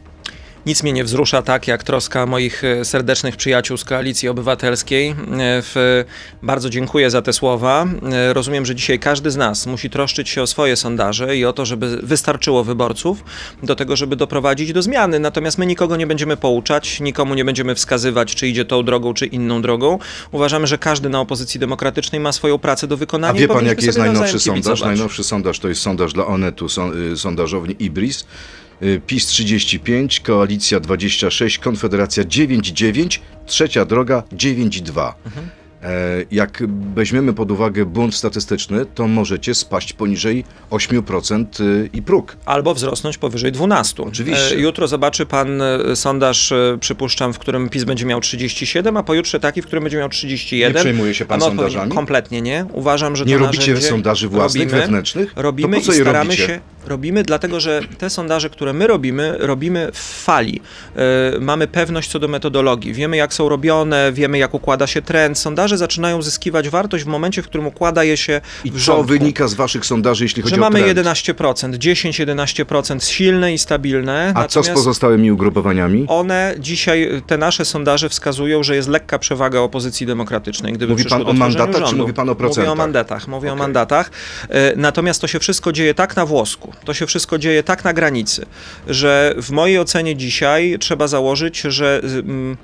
[0.65, 5.15] Nic mnie nie wzrusza tak jak troska moich e, serdecznych przyjaciół z Koalicji Obywatelskiej.
[5.75, 6.06] E,
[6.43, 7.86] bardzo dziękuję za te słowa.
[8.12, 11.54] E, Rozumiem, że dzisiaj każdy z nas musi troszczyć się o swoje sondaże i o
[11.54, 13.23] to, żeby wystarczyło wyborców
[13.63, 15.19] do tego, żeby doprowadzić do zmiany.
[15.19, 19.25] Natomiast my nikogo nie będziemy pouczać, nikomu nie będziemy wskazywać, czy idzie tą drogą, czy
[19.25, 19.99] inną drogą.
[20.32, 23.38] Uważamy, że każdy na opozycji demokratycznej ma swoją pracę do A wykonania.
[23.38, 24.82] i wie pan, jaki jest najnowszy sondaż?
[24.82, 26.67] Najnowszy sondaż to jest sondaż dla Onetu,
[27.13, 28.25] y, sondażowni Ibris.
[28.84, 35.14] Y, PiS 35, Koalicja 26, Konfederacja 9,9, Trzecia Droga 9,2.
[35.84, 36.64] E, Jak
[36.96, 42.38] weźmiemy pod uwagę błąd statystyczny, to możecie spaść poniżej 8% y, i próg.
[42.46, 44.04] Albo wzrosnąć powyżej 12.
[44.04, 44.56] Oczywiście.
[44.56, 49.40] E, Jutro zobaczy pan e, sondaż, przypuszczam, w którym PiS będzie miał 37, a pojutrze
[49.40, 50.74] taki, w którym będzie miał 31.
[50.74, 51.92] Nie przejmuje się pan sondażami?
[51.92, 52.66] Kompletnie nie.
[52.74, 55.34] Uważam, że Nie robicie narzędzie sondaży własnych, robimy, wewnętrznych?
[55.36, 56.48] Robimy To po co i staramy robicie?
[56.48, 56.60] się.
[56.88, 60.62] Robimy dlatego, że te sondaże, które my robimy, robimy w fali.
[60.95, 62.93] E, mamy pewność co do metodologii.
[62.93, 65.38] Wiemy, jak są robione, wiemy, jak układa się trend.
[65.38, 69.48] Sondaże zaczynają zyskiwać wartość w momencie, w którym układa je się I w co wynika
[69.48, 71.00] z waszych sondaży, jeśli chodzi Że o mamy trend?
[71.00, 74.32] 11%, 10-11% silne i stabilne.
[74.36, 76.06] A co z natomiast pozostałymi ugrupowaniami?
[76.08, 80.74] One dzisiaj, te nasze sondaże wskazują, że jest lekka przewaga opozycji demokratycznej.
[80.74, 82.04] Gdyby Mówi przyszło pan do o tworzenia mandatach, czy rządu.
[82.04, 82.71] mówi pan o Mówię procentach?
[82.74, 83.60] o mandatach, mówię o Okej.
[83.60, 84.12] mandatach.
[84.50, 87.94] E, Natomiast to się wszystko dzieje tak na włosku, to się wszystko dzieje tak na
[87.94, 88.46] granicy,
[88.88, 92.58] że w mojej ocenie dzisiaj trzeba założyć, że mm,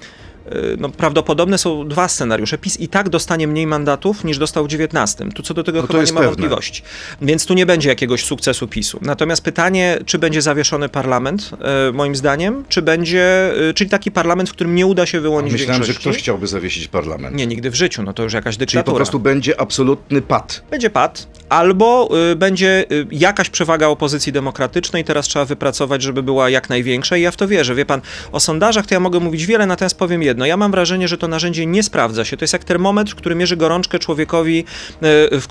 [0.46, 2.58] e, no, prawdopodobne są dwa scenariusze.
[2.58, 5.26] PiS i tak dostanie mniej mandatów niż dostał w 19.
[5.36, 6.26] Tu co do tego No chyba nie ma pewne.
[6.28, 6.82] wątpliwości.
[7.22, 9.00] Więc tu nie będzie jakiegoś sukcesu PiSu.
[9.02, 11.50] Natomiast pytanie, czy będzie zawieszony parlament,
[11.90, 15.52] e, moim zdaniem, czy będzie, e, czyli taki parlament, w którym nie uda się wyłonić
[15.54, 16.10] Myślałem, że większości.
[16.10, 17.36] ktoś chciałby zawiesić parlament.
[17.36, 18.84] Nie, nigdy w życiu, no to już jakaś Czyli dyktatura.
[18.94, 20.64] po prostu będzie absolutny pad.
[20.72, 26.50] Będzie pad, albo y, będzie y, jakaś przewaga opozycji demokratycznej, teraz trzeba wypracować, żeby była
[26.50, 27.76] jak największa i ja w to wierzę.
[27.76, 30.46] Wie pan, o sondażach to ja mogę mówić wiele, natomiast powiem jedno.
[30.46, 32.38] Ja mam wrażenie, że to narzędzie nie sprawdza się.
[32.38, 34.66] To jest jak termometr, który mierzy gorączkę człowiekowi,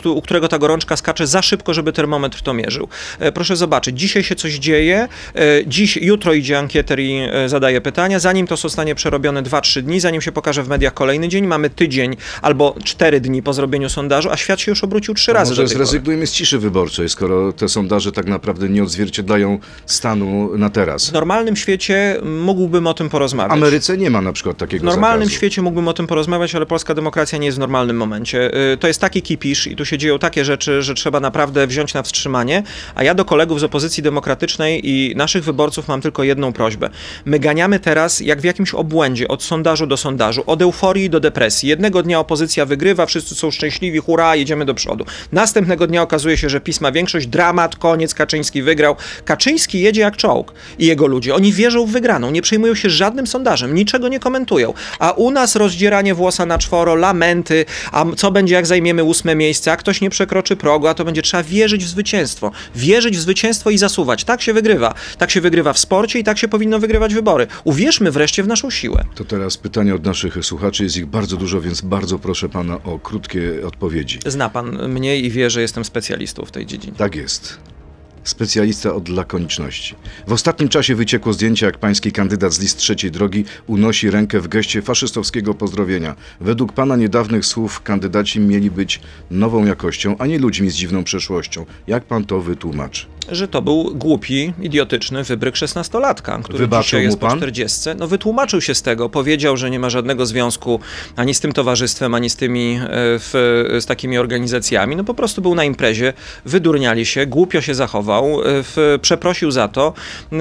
[0.05, 2.89] y, u którego ta gorączka skacze za szybko, żeby termometr to mierzył.
[3.19, 7.81] E, Proszę zobaczyć, dzisiaj się coś dzieje, e, dziś, jutro idzie ankieter i e, zadaje
[7.81, 11.71] pytania, zanim to zostanie przerobione 2-3 dni, zanim się pokaże w mediach kolejny dzień, mamy
[11.71, 15.63] tydzień albo 4 dni po zrobieniu sondażu, a świat się już obrócił trzy razy Może
[15.63, 15.90] do tej.
[15.91, 21.11] Zrezygnujmy z ciszy wyborczej, skoro te sondaże tak naprawdę nie odzwierciedlają stanu na teraz.
[21.11, 23.53] W normalnym świecie mógłbym o tym W porozmawiać.
[23.53, 25.37] Ameryce nie ma na przykład takiego W normalnym zakazu.
[25.37, 28.51] świecie mógłbym o tym porozmawiać, ale polska demokracja nie jest w normalnym momencie.
[28.73, 31.95] Y, To jest taki kipisz i tu się dzieją takie rzeczy, że trzeba naprawdę wziąć
[31.95, 32.63] na wstrzymanie.
[32.95, 36.91] A ja do kolegów z opozycji demokratycznej i naszych wyborców mam tylko jedną prośbę.
[37.25, 41.69] My ganiamy teraz jak w jakimś obłędzie, od sondażu do sondażu, od euforii do depresji.
[41.69, 45.05] Jednego dnia opozycja wygrywa, wszyscy są szczęśliwi, hurra, jedziemy do przodu.
[45.33, 48.97] Następnego dnia okazuje się, że PiS ma większość, dramat, koniec, Kaczyński wygrał.
[49.25, 51.35] Kaczyński jedzie jak czołg i jego ludzie.
[51.35, 54.75] Oni wierzą w wygraną, nie przejmują się żadnym sondażem, niczego nie komentują.
[54.99, 59.73] A u nas rozdzieranie włosa na czworo, lamenty, a co będzie jak zajmiemy ósme miejsce,
[59.73, 62.53] a ktoś nie przekroczy progu, a to będzie trzeba wierzyć w zwycięstwo.
[62.75, 64.25] Wierzyć w zwycięstwo i zasuwać.
[64.25, 64.95] Tak się wygrywa.
[65.19, 67.47] Tak się wygrywa w sporcie i tak się powinno wygrywać wybory.
[67.65, 69.05] Uwierzmy wreszcie w naszą siłę.
[69.15, 72.99] To teraz pytania od naszych słuchaczy, jest ich bardzo dużo, więc bardzo proszę pana o
[72.99, 74.19] krótkie odpowiedzi.
[74.27, 76.97] Zna pan mnie i wie, że jestem specjalistą w tej dziedzinie.
[76.97, 77.59] Tak jest.
[78.25, 79.95] Specjalista od lakoniczności.
[80.27, 84.49] W ostatnim czasie wyciekło zdjęcie, jak pański kandydat z list trzeciej drogi unosi rękę w
[84.49, 86.17] geście faszystowskiego pozdrowienia.
[86.41, 91.67] Według pana niedawnych słów kandydaci mieli być nową jakością, a nie ludźmi z dziwną przeszłością.
[91.87, 93.07] Jak pan to wytłumaczy?
[93.31, 97.37] że to był głupi, idiotyczny wybryk szesnastolatka, który Wybaczył dzisiaj jest po pan?
[97.37, 97.81] 40.
[97.99, 100.81] No wytłumaczył się z tego, powiedział, że nie ma żadnego związku
[101.17, 103.31] ani z tym towarzystwem, ani z tymi, e, w,
[103.81, 104.97] z takimi organizacjami.
[104.97, 106.13] No po prostu był na imprezie,
[106.45, 109.93] wydurniali się, głupio się zachował, e, przeprosił za to.
[110.33, 110.37] E,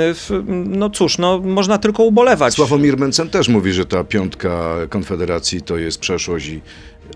[0.48, 2.54] no cóż, no można tylko ubolewać.
[2.54, 6.62] Sławomir Mencen też mówi, że ta piątka Konfederacji to jest przeszłość i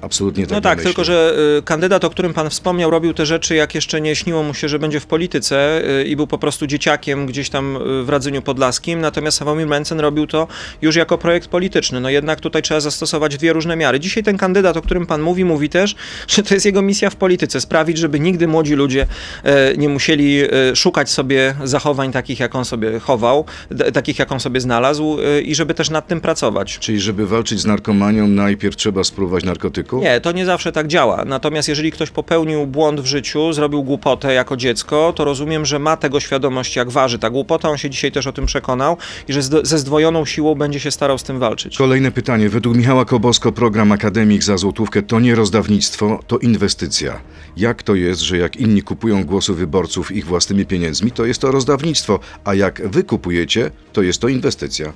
[0.01, 0.89] absolutnie tak No tak, myśli.
[0.89, 4.43] tylko że y, kandydat, o którym pan wspomniał, robił te rzeczy, jak jeszcze nie śniło
[4.43, 8.03] mu się, że będzie w polityce y, i był po prostu dzieciakiem gdzieś tam y,
[8.03, 10.47] w Radzyniu Podlaskim, natomiast Sławomir Mencen robił to
[10.81, 11.99] już jako projekt polityczny.
[12.01, 13.99] No jednak tutaj trzeba zastosować dwie różne miary.
[13.99, 15.95] Dzisiaj ten kandydat, o którym pan mówi, mówi też,
[16.27, 19.07] że to jest jego misja w polityce, sprawić, żeby nigdy młodzi ludzie
[19.43, 23.45] e, nie musieli e, szukać sobie zachowań takich, jak on sobie chował,
[23.93, 26.79] takich, jak on sobie znalazł e, i żeby też nad tym pracować.
[26.79, 29.43] Czyli żeby walczyć z narkomanią, najpierw trzeba spróbować
[29.83, 30.01] narkotyku?
[30.01, 31.25] Nie, to nie zawsze tak działa.
[31.25, 35.97] Natomiast jeżeli ktoś popełnił błąd w życiu, zrobił głupotę jako dziecko, to rozumiem, że ma
[35.97, 37.69] tego świadomość, jak waży ta głupota.
[37.69, 41.17] On się dzisiaj też o tym przekonał i że ze zdwojoną siłą będzie się starał
[41.17, 41.77] z tym walczyć.
[41.77, 42.49] Kolejne pytanie.
[42.49, 47.19] Według Michała Kobosko program Akademik za złotówkę to nie rozdawnictwo, to inwestycja.
[47.57, 51.51] Jak to jest, że jak inni kupują głosy wyborców ich własnymi pieniędzmi, to jest to
[51.51, 54.93] rozdawnictwo, a jak wy kupujecie, to jest to inwestycja.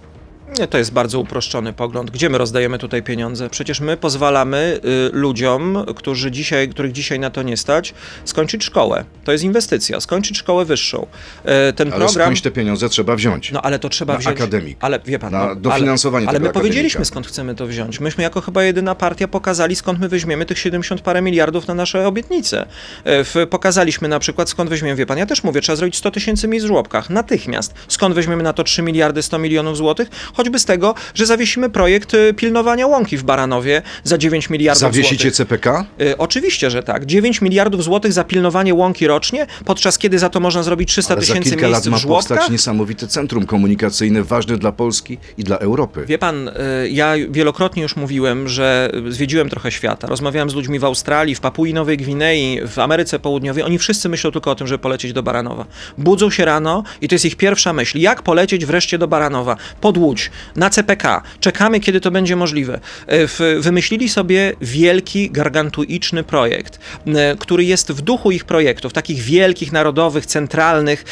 [0.69, 2.11] To jest bardzo uproszczony pogląd.
[2.11, 3.49] Gdzie my rozdajemy tutaj pieniądze?
[3.49, 7.93] Przecież my pozwalamy y, ludziom, którzy dzisiaj, których dzisiaj na to nie stać,
[8.25, 9.05] skończyć szkołę.
[9.23, 11.07] To jest inwestycja, skończyć szkołę wyższą.
[11.45, 12.25] E, ten Ale program.
[12.25, 13.51] skądś te pieniądze trzeba wziąć.
[13.51, 14.37] No ale to trzeba Na wziąć.
[14.37, 14.77] akademik.
[14.81, 17.05] Ale wie pan, Na no, dofinansowanie ale, ale my powiedzieliśmy akademika.
[17.13, 17.99] skąd chcemy to wziąć.
[17.99, 22.07] Myśmy jako chyba jedyna partia pokazali skąd my weźmiemy tych 70 parę miliardów na nasze
[22.07, 22.65] obietnice.
[23.05, 26.47] W, pokazaliśmy na przykład skąd weźmiemy, wie pan, ja też mówię, trzeba zrobić 100 tysięcy
[26.47, 27.73] miejsc w żłobkach natychmiast.
[27.87, 30.09] Skąd weźmiemy na to 3 miliardy 100 milionów złotych?
[30.47, 35.31] Choćby z tego, że zawiesimy projekt y, pilnowania łąki w Baranowie za 9 miliardów Zawiesicie
[35.31, 35.35] złotych.
[35.35, 35.85] CPK?
[36.01, 37.05] Y, Oczywiście, że tak.
[37.05, 41.21] 9 miliardów złotych za pilnowanie łąki rocznie, podczas kiedy za to można zrobić 300 Ale
[41.21, 42.27] za tysięcy kilka lat miejsc ma w żłobkach.
[42.27, 46.05] powstać niesamowite centrum komunikacyjne, ważne dla Polski i dla Europy.
[46.07, 46.53] Wie pan, y,
[46.89, 50.07] ja wielokrotnie już mówiłem, że zwiedziłem trochę świata.
[50.07, 53.63] Rozmawiałem z ludźmi w Australii, w Papui Nowej Gwinei, w Ameryce Południowej.
[53.63, 55.65] Oni wszyscy myślą tylko o tym, żeby polecieć do Baranowa.
[55.97, 57.99] Budzą się rano i to jest ich pierwsza myśl.
[57.99, 59.57] Jak polecieć wreszcie do Baranowa?
[59.81, 61.21] Pod Łódź, na CPK.
[61.39, 62.79] Czekamy, kiedy to będzie możliwe.
[63.07, 69.71] W- Wymyślili sobie wielki, gargantuiczny projekt, y, który jest w duchu ich projektów, takich wielkich,
[69.71, 71.05] narodowych, centralnych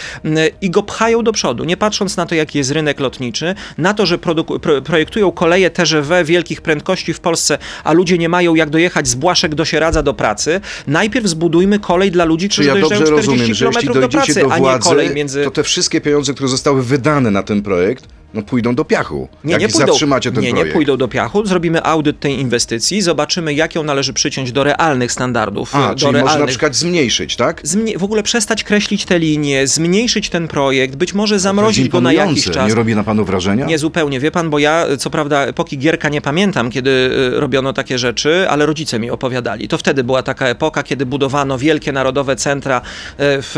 [0.62, 4.06] i go pchają do przodu, nie patrząc na to, jaki jest rynek lotniczy, na to,
[4.06, 8.70] że produku- pro, projektują koleje TGV wielkich prędkości w Polsce, a ludzie nie mają jak
[8.70, 10.62] dojechać z Błaszek do Sieradza do pracy.
[10.88, 13.94] Najpierw zbudujmy kolej dla ludzi, Czy którzy ja dojeżdżają dobrze 40 rozumiem, że jeśli km
[13.94, 15.44] do dojdziecie pracy, do a nie władzy, kolej między...
[15.44, 19.28] to te wszystkie pieniądze, które zostały wydane na ten projekt, no pójdą do piachu.
[19.44, 20.68] Nie, jak nie pójdą, zatrzymacie ten nie, projekt.
[20.70, 21.46] nie pójdą do piachu.
[21.46, 25.76] Zrobimy audyt tej inwestycji, zobaczymy, jak ją należy przyciąć do realnych standardów.
[25.76, 26.24] A, do czyli realnych...
[26.26, 27.64] może na przykład zmniejszyć, tak?
[27.64, 32.14] Zmie- w ogóle przestać kreślić te linie, zmniejszyć ten projekt, być może zamrozić go na
[32.14, 32.70] jakiś czas.
[32.70, 33.66] Nie robi na panu wrażenia?
[33.66, 37.74] Nie zupełnie, wie pan, bo ja co prawda epoki Gierka nie pamiętam, kiedy y, robiono
[37.74, 39.68] takie rzeczy, ale rodzice mi opowiadali.
[39.68, 42.78] To wtedy była taka epoka, kiedy budowano wielkie narodowe centra.
[42.80, 42.82] y,
[43.20, 43.58] W,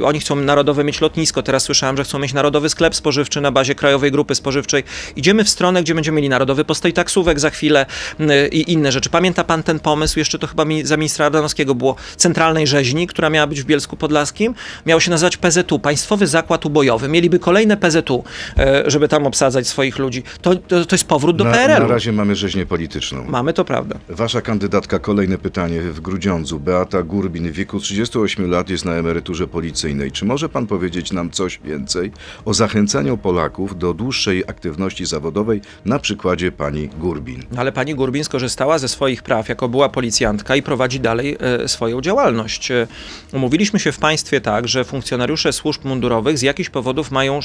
[0.00, 3.52] y, oni chcą narodowe mieć lotnisko, teraz słyszałem, że chcą mieć narodowy sklep spożywczy na
[3.52, 4.84] bazie Krajowej Grupy Spożywczej.
[5.16, 7.86] Idziemy w stronę, gdzie będziemy mieli narodowy postoj taksówek za chwilę
[8.20, 9.10] y, i inne rzeczy.
[9.10, 10.18] Pamięta pan ten pomysł?
[10.18, 14.54] Jeszcze to chyba za ministra Ardanowskiego było centralnej rzeźni, która miała być w Bielsku Podlaskim.
[14.86, 17.08] Miało się nazywać PZU, Państwowy Zakład Ubojowy.
[17.08, 18.24] Mieliby kolejne PZU,
[18.58, 20.22] e, żeby tam obsadzać swoich ludzi.
[20.42, 21.86] To, to, to jest powrót do na, PRL-u.
[21.86, 23.24] na razie mamy rzeźnię polityczną.
[23.28, 23.98] Mamy to prawda.
[24.08, 26.60] Wasza kandydatka, kolejne pytanie w Grudziądzu.
[26.60, 30.12] Beata Gurbin w wieku 38 lat jest na emeryturze policyjnej.
[30.12, 32.12] Czy może pan powiedzieć nam coś więcej
[32.44, 37.42] o zachęcaniu Polaków do dłuższej aktywności zawodowej na przykładzie pani Gurbin?
[37.56, 42.00] Ale pani Gurbin skorzystała ze swoich praw jako była policjantka i prowadzi dalej e, swoją
[42.00, 42.70] działalność.
[42.70, 42.86] E,
[43.32, 47.40] Umówiliśmy się w państwie tak, że funkcjonariusze służb mundurowych z jakichś powodów mają e,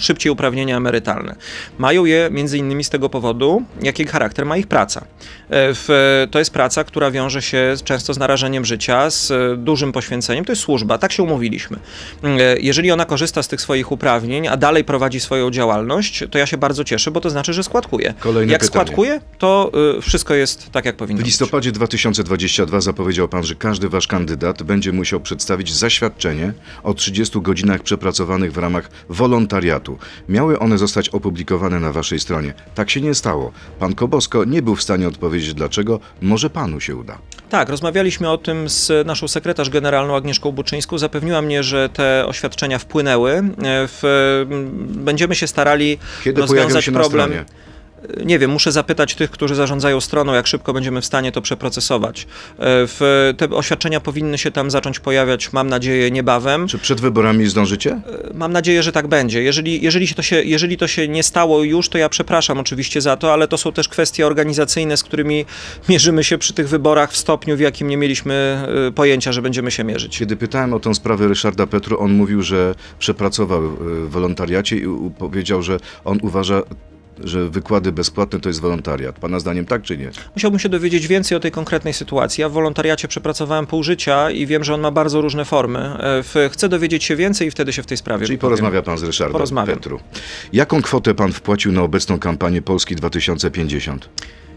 [0.00, 1.36] szybciej uprawnienia emerytalne.
[1.78, 5.04] Mają je między innymi z tego powodu, jaki charakter ma ich praca.
[6.30, 9.32] To jest praca, która wiąże się często z narażeniem życia, z
[9.64, 10.44] dużym poświęceniem.
[10.44, 11.76] To jest służba, tak się umówiliśmy.
[12.60, 16.56] Jeżeli ona korzysta z tych swoich uprawnień, a dalej prowadzi swoją działalność, to ja się
[16.56, 18.14] bardzo cieszę, bo to znaczy, że składkuje.
[18.20, 18.72] Kolejne Jak pytanie.
[18.84, 21.26] składkuje, to y, wszystko jest tak, jak powinno W być.
[21.26, 27.82] listopadzie 2022 zapowiedział pan, że każdy wasz kandydat będzie musiał przedstawić zaświadczenie o 30 godzinach
[27.82, 29.98] przepracowanych w ramach wolontariatu.
[30.28, 32.54] Miały one zostać opublikowane na waszej stronie.
[32.74, 33.52] Tak się nie stało.
[33.78, 36.00] Pan Kobosko nie był w stanie odpowiedzieć dlaczego.
[36.22, 37.18] Może panu się uda.
[37.50, 40.98] Tak, rozmawialiśmy o tym z naszą sekretarz generalną Agnieszką Buczyńską.
[40.98, 43.30] Zapewniła mnie, że te oświadczenia wpłynęły.
[43.32, 43.42] E,
[43.88, 44.02] W,
[44.86, 47.32] będziemy się starali Kiedy rozwiązać się problem.
[48.24, 52.22] Nie wiem, muszę zapytać tych, którzy zarządzają stroną, jak szybko będziemy w stanie to przeprocesować.
[52.22, 52.26] E,
[52.58, 56.68] W, te oświadczenia powinny się tam zacząć pojawiać, mam nadzieję, niebawem.
[56.68, 58.00] Czy przed wyborami zdążycie?
[58.34, 59.42] Mam nadzieję, że tak będzie.
[59.42, 63.00] Jeżeli, jeżeli, się to się, jeżeli to się nie stało już, to ja przepraszam oczywiście
[63.00, 65.44] za to, ale to są też kwestie organizacyjne, z którymi
[65.88, 69.70] mierzymy się przy tych wyborach w stopniu, w jakim nie mieliśmy y, pojęcia, że będziemy
[69.70, 70.18] się mierzyć.
[70.18, 74.86] Kiedy pytałem o tę sprawę Ryszarda Petru, on mówił, że przepracował w wolontariacie i
[75.18, 76.62] powiedział, że on uważa,
[77.24, 79.18] że wykłady bezpłatne to jest wolontariat.
[79.18, 80.10] Pana zdaniem tak czy nie?
[80.34, 82.42] Musiałbym się dowiedzieć więcej o tej konkretnej sytuacji.
[82.42, 85.78] Ja w wolontariacie przepracowałem pół życia i wiem, że on ma bardzo różne formy.
[86.36, 89.02] E, Chcę dowiedzieć się więcej i wtedy się w tej sprawie Czyli porozmawia pan z
[89.02, 89.76] Ryszardem Porozmawiam.
[89.76, 90.00] Petru.
[90.52, 94.08] Jaką kwotę pan wpłacił na obecną kampanię Polski 2050?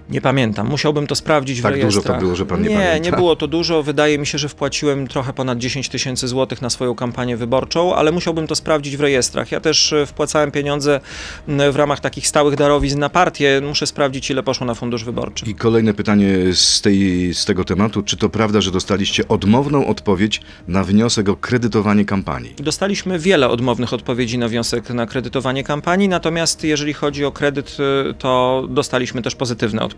[0.10, 0.67] Nie pamiętam.
[0.67, 2.20] Musiałbym to sprawdzić Tak w dużo to rejestrach.
[2.20, 2.98] było, że pan nie nie pamięta.
[2.98, 3.84] Nie, było to dużo.
[3.84, 8.12] Wydaje mi się, że wpłaciłem trochę ponad 10 tysięcy złotych na swoją kampanię wyborczą, ale
[8.12, 9.52] musiałbym to sprawdzić w rejestrach.
[9.52, 11.00] Ja też e, wpłacałem pieniądze
[11.48, 13.62] w ramach takich stałych darowizn na partię.
[13.67, 15.46] Muszę sprawdzić, ile poszło na fundusz wyborczy.
[15.46, 18.04] I kolejne pytanie z, tej, z tego tematu.
[18.04, 22.54] Czy to prawda, że dostaliście odmowną odpowiedź na wniosek o kredytowanie kampanii?
[22.58, 27.78] Dostaliśmy wiele odmownych odpowiedzi na wniosek na kredytowanie kampanii, natomiast jeżeli chodzi o kredyt,
[28.10, 29.96] e, to dostaliśmy też pozytywne odpowiedzi.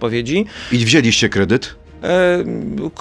[0.71, 1.75] I wzięliście kredyt?
[2.03, 2.43] E,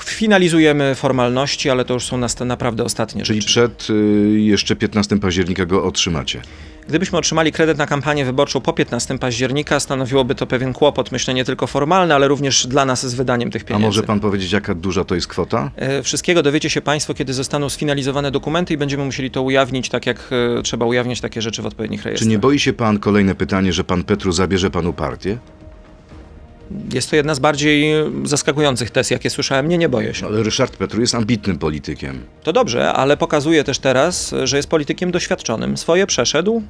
[0.04, 3.48] Finalizujemy formalności, ale to już są nas- naprawdę ostatnie Czyli rzeczy.
[3.52, 6.40] przed y, jeszcze 15 października go otrzymacie.
[6.88, 11.44] Gdybyśmy otrzymali kredyt na kampanię wyborczą po 15 października, stanowiłoby to pewien kłopot, myślę, nie
[11.44, 13.86] tylko formalny, ale również dla nas z wydaniem tych A pieniędzy.
[13.86, 15.70] może pan powiedzieć, jaka duża to jest kwota?
[15.76, 20.06] E, Wszystkiego dowiecie się Państwo, kiedy zostaną sfinalizowane dokumenty i będziemy musieli to ujawnić, tak
[20.06, 22.30] jak e, trzeba ujawniać takie rzeczy w odpowiednich Czy rejestrach.
[22.30, 25.38] nie boi się pan, kolejne pytanie, że pan Petru zabierze panu partię?
[26.92, 27.92] Jest to jedna z bardziej
[28.24, 29.68] zaskakujących tez, jakie słyszałem.
[29.68, 30.26] Nie, nie boję się.
[30.26, 32.20] Ale Ryszard Petru jest ambitnym politykiem.
[32.42, 35.76] To dobrze, ale pokazuje też teraz, że jest politykiem doświadczonym.
[35.76, 36.60] Swoje przeszedł e,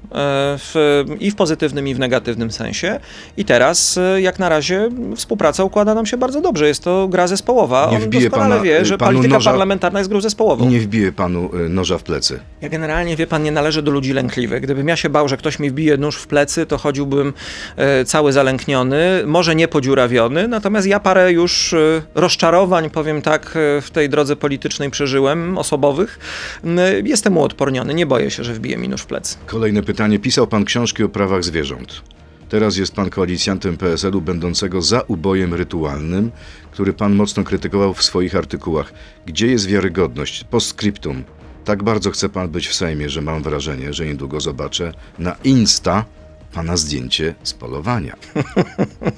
[0.59, 3.01] w, i w pozytywnym, i w negatywnym sensie.
[3.37, 6.69] I teraz, e, jak na razie, współpraca układa nam się bardzo dobrze.
[6.69, 7.89] Jest to gra zespołowa.
[7.91, 10.71] Nie On wbije doskonale pana- wie, że panu polityka noża- parlamentarna jest grą zespołową.
[10.71, 12.41] nie wbije panu y, noża w plecy.
[12.61, 14.63] Ja generalnie, wie pan, nie należę do ludzi lękliwych.
[14.63, 17.33] Gdybym ja się bał, że ktoś mi wbije nóż w plecy, to chodziłbym
[17.77, 23.81] e, cały zalękniony, może nie podziurawiony, natomiast ja parę już e, rozczarowań, powiem tak, e,
[23.81, 26.19] w tej drodze politycznej przeżyłem, osobowych.
[26.65, 29.37] M, Jestem uodporniony, nie boję się, że wbije mi nóż w plecy.
[29.47, 30.19] Kolejne pytanie.
[30.19, 32.03] Pisał pan książki o prawach zwierząt.
[32.49, 36.31] Teraz jest pan koalicjantem PSL-u będącego za ubojem rytualnym,
[36.71, 38.93] który pan mocno krytykował w swoich artykułach.
[39.27, 40.45] Gdzie jest wiarygodność?
[40.45, 41.25] Postscriptum.
[41.65, 46.05] Tak bardzo chce pan być w Sejmie, że mam wrażenie, że niedługo zobaczę na Insta
[46.53, 48.17] pana zdjęcie z polowania.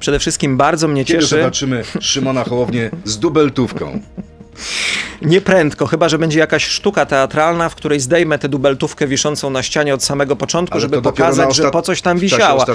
[0.00, 1.36] Przede wszystkim bardzo mnie Kiedy cieszy.
[1.36, 4.00] zobaczymy Szymona Hołownię z dubeltówką?
[5.22, 9.94] Nieprędko, chyba że będzie jakaś sztuka teatralna, w której zdejmę tę dubeltówkę wiszącą na ścianie
[9.94, 12.66] od samego początku, Ale żeby pokazać, że po coś tam wisiała.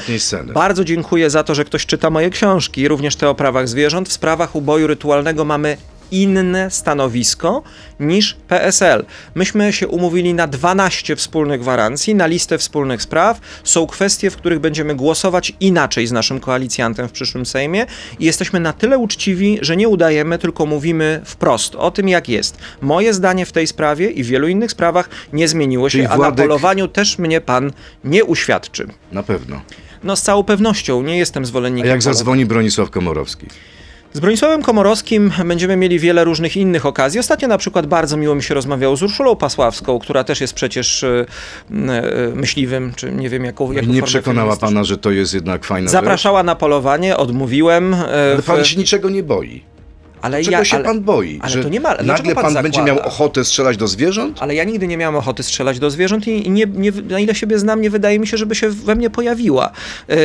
[0.54, 4.10] Bardzo dziękuję za to, że ktoś czyta moje książki, również te o prawach zwierząt.
[4.10, 5.78] W sprawach uboju rytualnego mamy
[6.12, 7.63] inne stanowisko
[8.00, 9.06] niż PSL.
[9.36, 13.39] Myśmy się umówili na 12 wspólnych gwarancji, na listę wspólnych spraw.
[13.63, 17.86] Są kwestie, w których będziemy głosować inaczej z naszym koalicjantem w przyszłym Sejmie
[18.20, 22.58] i jesteśmy na tyle uczciwi, że nie udajemy, tylko mówimy wprost o tym, jak jest.
[22.82, 26.18] Moje zdanie w tej sprawie i w wielu innych sprawach nie zmieniło się, Czyli a
[26.18, 27.72] na polowaniu też mnie pan
[28.04, 28.88] nie uświadczy.
[29.12, 29.62] Na pewno.
[30.04, 31.88] No z całą pewnością nie jestem A zwolennikiem.
[31.89, 32.13] jak polowania.
[32.13, 33.48] zadzwoni Bronisław Komorowski?
[34.15, 37.19] Z Bronisławem Komorowskim będziemy mieli wiele różnych innych okazji.
[37.19, 41.04] Ostatnio na przykład bardzo miło mi się rozmawiało z Urszulą Pasławską, która też jest przecież
[41.04, 41.25] e,
[41.71, 45.89] e, myśliwym, czy nie wiem jaką, jaką Nie przekonała pana, że to jest jednak fajna
[45.89, 47.93] Zapraszała na polowanie, odmówiłem.
[47.95, 48.04] rzecz?
[48.10, 49.63] Ale w- pan się niczego nie boi.
[50.26, 51.40] Ale Czego ja, się ale, pan boi?
[51.42, 54.38] ale że to nie ma- nagle pan pan, będzie miał ochotę strzelać do zwierząt?
[54.42, 57.60] ale ja nigdy nie miałem ochoty strzelać do zwierząt i nie, nie, na ile siebie
[57.60, 59.72] znam, nie wydaje mi się, żeby się we mnie pojawiła.
[60.10, 60.18] E, e,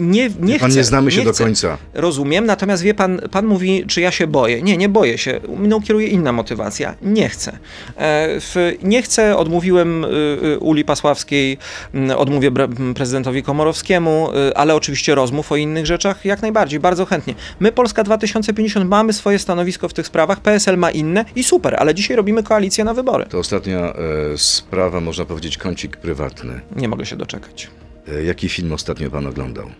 [0.00, 1.44] nie, nie pan chcę, nie znamy się do chcę.
[1.44, 1.78] końca.
[1.94, 4.62] Rozumiem, natomiast wie pan, pan mówi, czy ja się boję.
[4.62, 5.40] Nie, nie boję się.
[5.56, 6.94] Mną kieruje inna motywacja.
[7.02, 7.52] Nie chcę.
[7.52, 11.58] E, w, nie chcę, odmówiłem y, y, Uli Pasławskiej,
[12.16, 12.50] odmówię
[12.94, 17.34] prezydentowi Komorowskiemu, y, ale oczywiście rozmów o innych rzeczach jak najbardziej, bardzo chętnie.
[17.60, 21.94] My, Polska 2050, mamy swoje stanowisko w tych sprawach, PSL ma inne i super, ale
[21.94, 23.26] dzisiaj robimy koalicję na wybory.
[23.26, 23.94] To ostatnia e,
[24.36, 26.60] sprawa, można powiedzieć, kącik prywatny.
[26.76, 27.70] Nie mogę się doczekać.
[28.08, 29.70] E, jaki film ostatnio pan oglądał?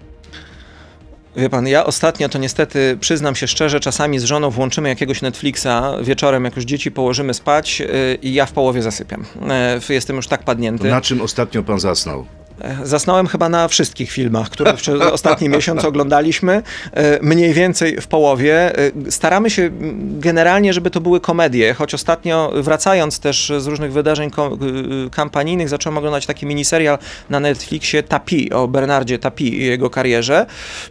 [1.37, 5.66] Wie pan, ja ostatnio to niestety, przyznam się szczerze, czasami z żoną włączymy jakiegoś Netflixa
[6.03, 9.24] wieczorem, jak już dzieci położymy spać yy, i ja w połowie zasypiam.
[9.88, 10.90] Yy, Jestem już tak padnięty.
[10.90, 12.27] Na czym ostatnio pan zasnął?
[12.61, 18.07] E, Zasnąłem chyba na wszystkich filmach, które przez ostatni miesiąc oglądaliśmy, e, mniej więcej w
[18.07, 18.79] połowie.
[18.79, 19.71] E, Staramy się
[20.21, 24.31] generalnie, żeby to były komedie, choć ostatnio wracając też z różnych wydarzeń
[25.07, 26.99] y, kampanijnych, zacząłem oglądać taki miniserial
[27.31, 30.47] na Netflixie Tapi, o Bernardzie Tapi i jego karierze.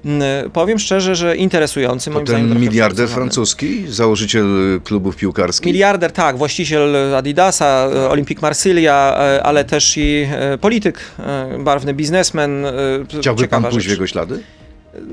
[0.06, 0.22] M,
[0.54, 5.66] Powiem szczerze, że interesujący, To moim zdaniem ten miliarder francuski, założyciel e, klubów piłkarskich?
[5.74, 11.94] Miliarder, tak, właściciel Adidasa, e, Olympique Marsylia, e, ale też i e, polityk, e, barwny
[11.94, 12.66] biznesmen.
[12.66, 12.72] e,
[13.20, 13.98] Chciałby pan ciekawa pójść w rzecz.
[13.98, 14.44] jego ślady?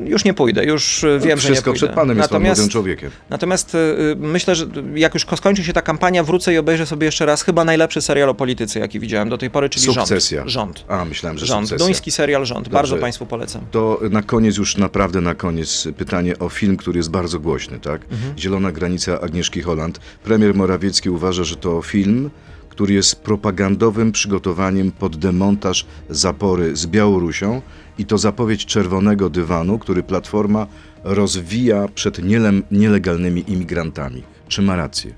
[0.05, 1.87] Już nie pójdę, już e, wiem, że nie Wszystko pójdę.
[1.87, 3.11] przed panem, jest pan natomiast, młodym człowiekiem.
[3.31, 3.79] natomiast e,
[4.17, 7.65] myślę, że jak już skończy się ta kampania, wrócę i obejrzę sobie jeszcze raz chyba
[7.65, 10.39] najlepszy serial o polityce, jaki widziałem do tej pory, czyli Sukcesja.
[10.41, 10.51] Rząd.
[10.79, 10.85] Rząd.
[10.89, 11.69] A, myślałem, że Rząd.
[11.69, 11.87] sukcesja.
[11.87, 12.59] Duński serial Rząd.
[12.65, 12.75] Dobrze.
[12.75, 13.63] Bardzo Państwu polecam.
[13.71, 18.03] To na koniec, już naprawdę na koniec, pytanie o film, który jest bardzo głośny, tak?
[18.11, 18.39] Mhm.
[18.39, 20.01] Zielona granica Agnieszki Holland.
[20.25, 22.31] Premier Morawiecki uważa, że to film,
[22.75, 27.63] który jest propagandowym przygotowaniem pod demontaż zapory z Białorusią
[27.99, 30.67] i to zapowiedź czerwonego dywanu, który Platforma
[31.05, 34.23] rozwija przed niele- nielegalnymi imigrantami.
[34.49, 35.15] Czy ma rację?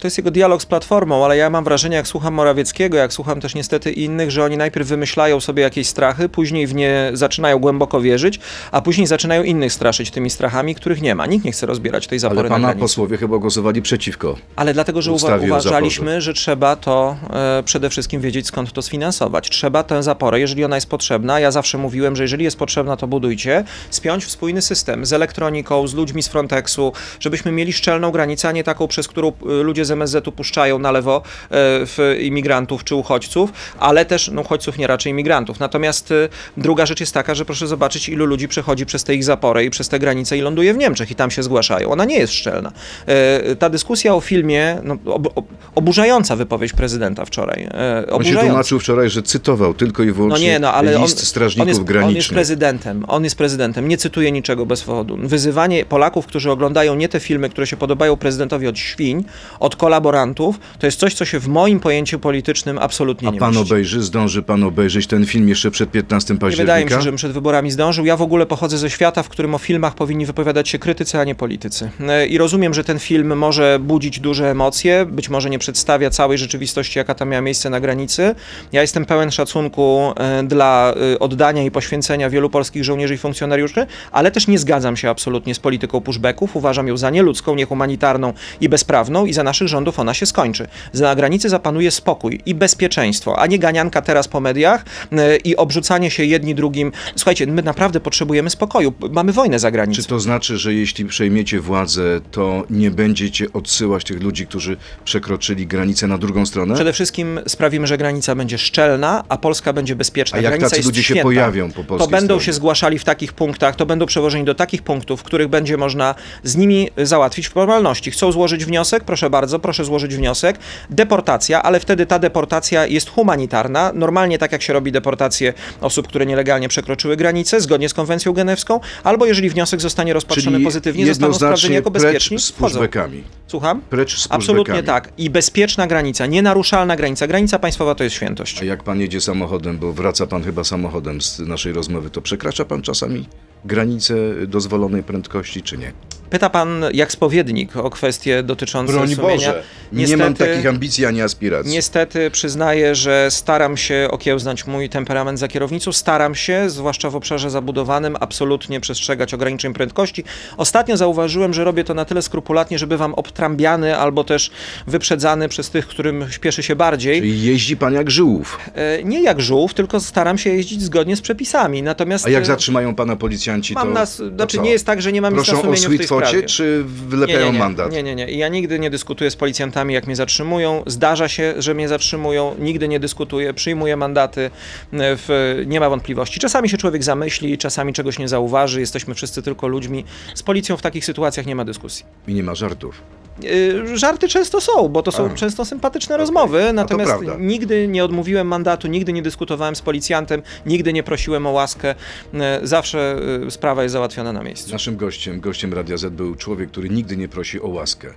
[0.00, 3.40] To jest jego dialog z Platformą, ale ja mam wrażenie, jak słucham Morawieckiego, jak słucham
[3.40, 8.00] też niestety innych, że oni najpierw wymyślają sobie jakieś strachy, później w nie zaczynają głęboko
[8.00, 8.40] wierzyć,
[8.72, 11.26] a później zaczynają innych straszyć tymi strachami, których nie ma.
[11.26, 14.36] Nikt nie chce rozbierać tej zapory Ale na pana posłowie chyba głosowali przeciwko.
[14.56, 19.50] Ale dlatego, że uwa- uważaliśmy, że trzeba to e, przede wszystkim wiedzieć, skąd to sfinansować.
[19.50, 23.06] Trzeba tę zaporę, jeżeli ona jest potrzebna, ja zawsze mówiłem, że jeżeli jest potrzebna, to
[23.06, 28.48] budujcie, spiąć w spójny system z elektroniką, z ludźmi z Frontexu, żebyśmy mieli szczelną granicę,
[28.48, 31.50] a nie taką, przez którą e, ludzie ludzie z MSZ-u puszczają na lewo e,
[31.86, 35.60] w imigrantów czy uchodźców, ale też no, uchodźców nie raczej imigrantów.
[35.60, 39.24] Natomiast e, druga rzecz jest taka, że proszę zobaczyć, ilu ludzi przechodzi przez te ich
[39.24, 41.90] zapory i przez te granice i ląduje w Niemczech i tam się zgłaszają.
[41.90, 42.72] Ona nie jest szczelna.
[43.06, 47.68] E, Ta dyskusja o filmie, no, ob, ob, oburzająca wypowiedź prezydenta wczoraj.
[47.74, 51.02] E, On się tłumaczył wczoraj, że cytował tylko i No wyłącznie nie, no ale on,
[51.02, 52.16] list strażników on, jest, on granicznych.
[52.16, 55.16] jest prezydentem, on jest prezydentem, nie cytuje niczego bez powodu.
[55.16, 59.24] Wyzywanie Polaków, którzy oglądają nie te filmy, które się podobają prezydentowi od świń,
[59.60, 63.54] od kolaborantów, to jest coś, co się w moim pojęciu politycznym absolutnie A nie pan
[63.54, 63.62] mieści.
[63.72, 66.62] obejrzy, zdąży pan obejrzeć ten film jeszcze przed 15 Nie października?
[66.62, 68.04] wydaje mi się, żebym przed wyborami zdążył.
[68.04, 71.24] Ja w ogóle pochodzę ze świata, w którym o filmach powinni wypowiadać się krytycy, a
[71.24, 71.90] nie politycy.
[72.08, 76.38] E, I rozumiem, że ten film może budzić duże emocje, być może nie przedstawia całej
[76.38, 78.34] rzeczywistości, jaka tam miała miejsce na granicy.
[78.72, 83.86] Ja jestem pełen szacunku e, dla e, oddania i poświęcenia wielu polskich żołnierzy i funkcjonariuszy,
[84.12, 86.56] ale też nie zgadzam się absolutnie z polityką pushbacków.
[86.56, 90.66] Uważam ją za nieludzką, niehumanitarną i bezprawną i za naszych rządów ona się skończy.
[90.94, 96.10] Na granicy zapanuje spokój i bezpieczeństwo, a nie ganianka teraz po mediach e, i obrzucanie
[96.10, 96.92] się jedni drugim.
[97.16, 98.92] Słuchajcie, my naprawdę potrzebujemy spokoju.
[99.10, 100.02] Mamy wojnę za granicą.
[100.02, 105.66] Czy to znaczy, że jeśli przejmiecie władzę, to nie będziecie odsyłać tych ludzi, którzy przekroczyli
[105.66, 106.74] granicę na drugą stronę?
[106.74, 110.38] Przede wszystkim sprawimy, że granica będzie szczelna, a Polska będzie bezpieczna.
[110.38, 111.22] A jak granica tacy ludzie się święta.
[111.22, 112.44] pojawią po To polskiej będą stronie?
[112.44, 116.14] się zgłaszali w takich punktach, to będą przewożeni do takich punktów, w których będzie można
[116.44, 118.10] z nimi załatwić formalności.
[118.10, 119.04] Chcą złożyć wniosek?
[119.04, 120.58] Proszę bardzo, proszę złożyć wniosek.
[120.90, 123.92] Deportacja, ale wtedy ta deportacja jest humanitarna.
[123.94, 128.80] Normalnie tak jak się robi deportację osób, które nielegalnie przekroczyły granicę, zgodnie z konwencją genewską,
[129.04, 132.38] albo jeżeli wniosek zostanie rozpatrzony Czyli pozytywnie, zostaną sprawdzeni jako bezpieczni.
[132.38, 133.24] z pushbackami.
[133.46, 133.80] Słucham?
[133.90, 135.12] Precz z Absolutnie tak.
[135.18, 137.26] I bezpieczna granica, nienaruszalna granica.
[137.26, 138.62] Granica państwowa to jest świętość.
[138.62, 142.64] A jak pan jedzie samochodem, bo wraca pan chyba samochodem z naszej rozmowy, to przekracza
[142.64, 143.28] pan czasami
[143.64, 144.14] granicę
[144.46, 145.92] dozwolonej prędkości, czy nie?
[146.32, 149.32] Pyta pan jak spowiednik o kwestie dotyczące Broń sumienia.
[149.32, 149.62] Boże,
[149.92, 151.72] nie mam takich ambicji ani aspiracji.
[151.72, 155.92] Niestety przyznaję, że staram się okiełznać mój temperament za kierownicą.
[155.92, 160.24] Staram się, zwłaszcza w obszarze zabudowanym, absolutnie przestrzegać ograniczeń prędkości.
[160.56, 164.50] Ostatnio zauważyłem, że robię to na tyle skrupulatnie, że bywam obtrambiany albo też
[164.86, 167.20] wyprzedzany przez tych, którym śpieszy się bardziej.
[167.20, 168.58] Czyli jeździ pan jak żyłów.
[168.74, 171.82] E, Nie jak żółw, tylko staram się jeździć zgodnie z przepisami.
[171.82, 174.62] Natomiast A jak e, zatrzymają pana policjanci, mam to, nas, to znaczy co?
[174.62, 176.08] nie jest tak, że nie mam nic na Proszą o sumieniu w tej
[176.42, 177.92] czy wylepiają nie, nie, nie, mandat?
[177.92, 178.30] Nie, nie, nie.
[178.30, 180.82] Ja nigdy nie dyskutuję z policjantami, jak mnie zatrzymują.
[180.86, 182.54] Zdarza się, że mnie zatrzymują.
[182.58, 183.54] Nigdy nie dyskutuję.
[183.54, 184.50] Przyjmuję mandaty.
[184.92, 186.40] W, nie ma wątpliwości.
[186.40, 188.80] Czasami się człowiek zamyśli, czasami czegoś nie zauważy.
[188.80, 190.04] Jesteśmy wszyscy tylko ludźmi.
[190.34, 192.04] Z policją w takich sytuacjach nie ma dyskusji.
[192.28, 193.02] I nie ma żartów.
[193.44, 195.34] E, Żarty często są, bo to są A.
[195.34, 201.02] często sympatyczne rozmowy, natomiast nigdy nie odmówiłem mandatu, nigdy nie dyskutowałem z policjantem, nigdy nie
[201.02, 201.94] prosiłem o łaskę.
[202.34, 203.16] E, Zawsze
[203.46, 204.72] e, sprawa jest załatwiona na miejscu.
[204.72, 208.08] Naszym gościem, gościem Radia Z był człowiek, który nigdy nie prosi o łaskę.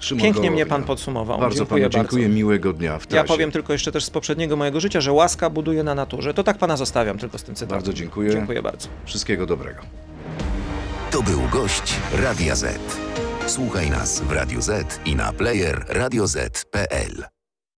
[0.00, 0.50] Szymon Pięknie Gołownia.
[0.50, 1.40] mnie pan podsumował.
[1.40, 2.36] Bardzo dziękuję panu dziękuję, bardzo.
[2.36, 3.22] miłego dnia w trasie.
[3.22, 6.34] Ja powiem tylko jeszcze też z poprzedniego mojego życia, że łaska buduje na naturze.
[6.34, 7.78] To tak pana zostawiam tylko z tym cytatem.
[7.78, 8.30] Bardzo dziękuję.
[8.32, 8.88] Dziękuję bardzo.
[9.04, 9.80] Wszystkiego dobrego.
[11.10, 12.78] To był gość Radia Z.
[13.46, 17.24] Słuchaj nas w Radio Z i na player radioz.pl.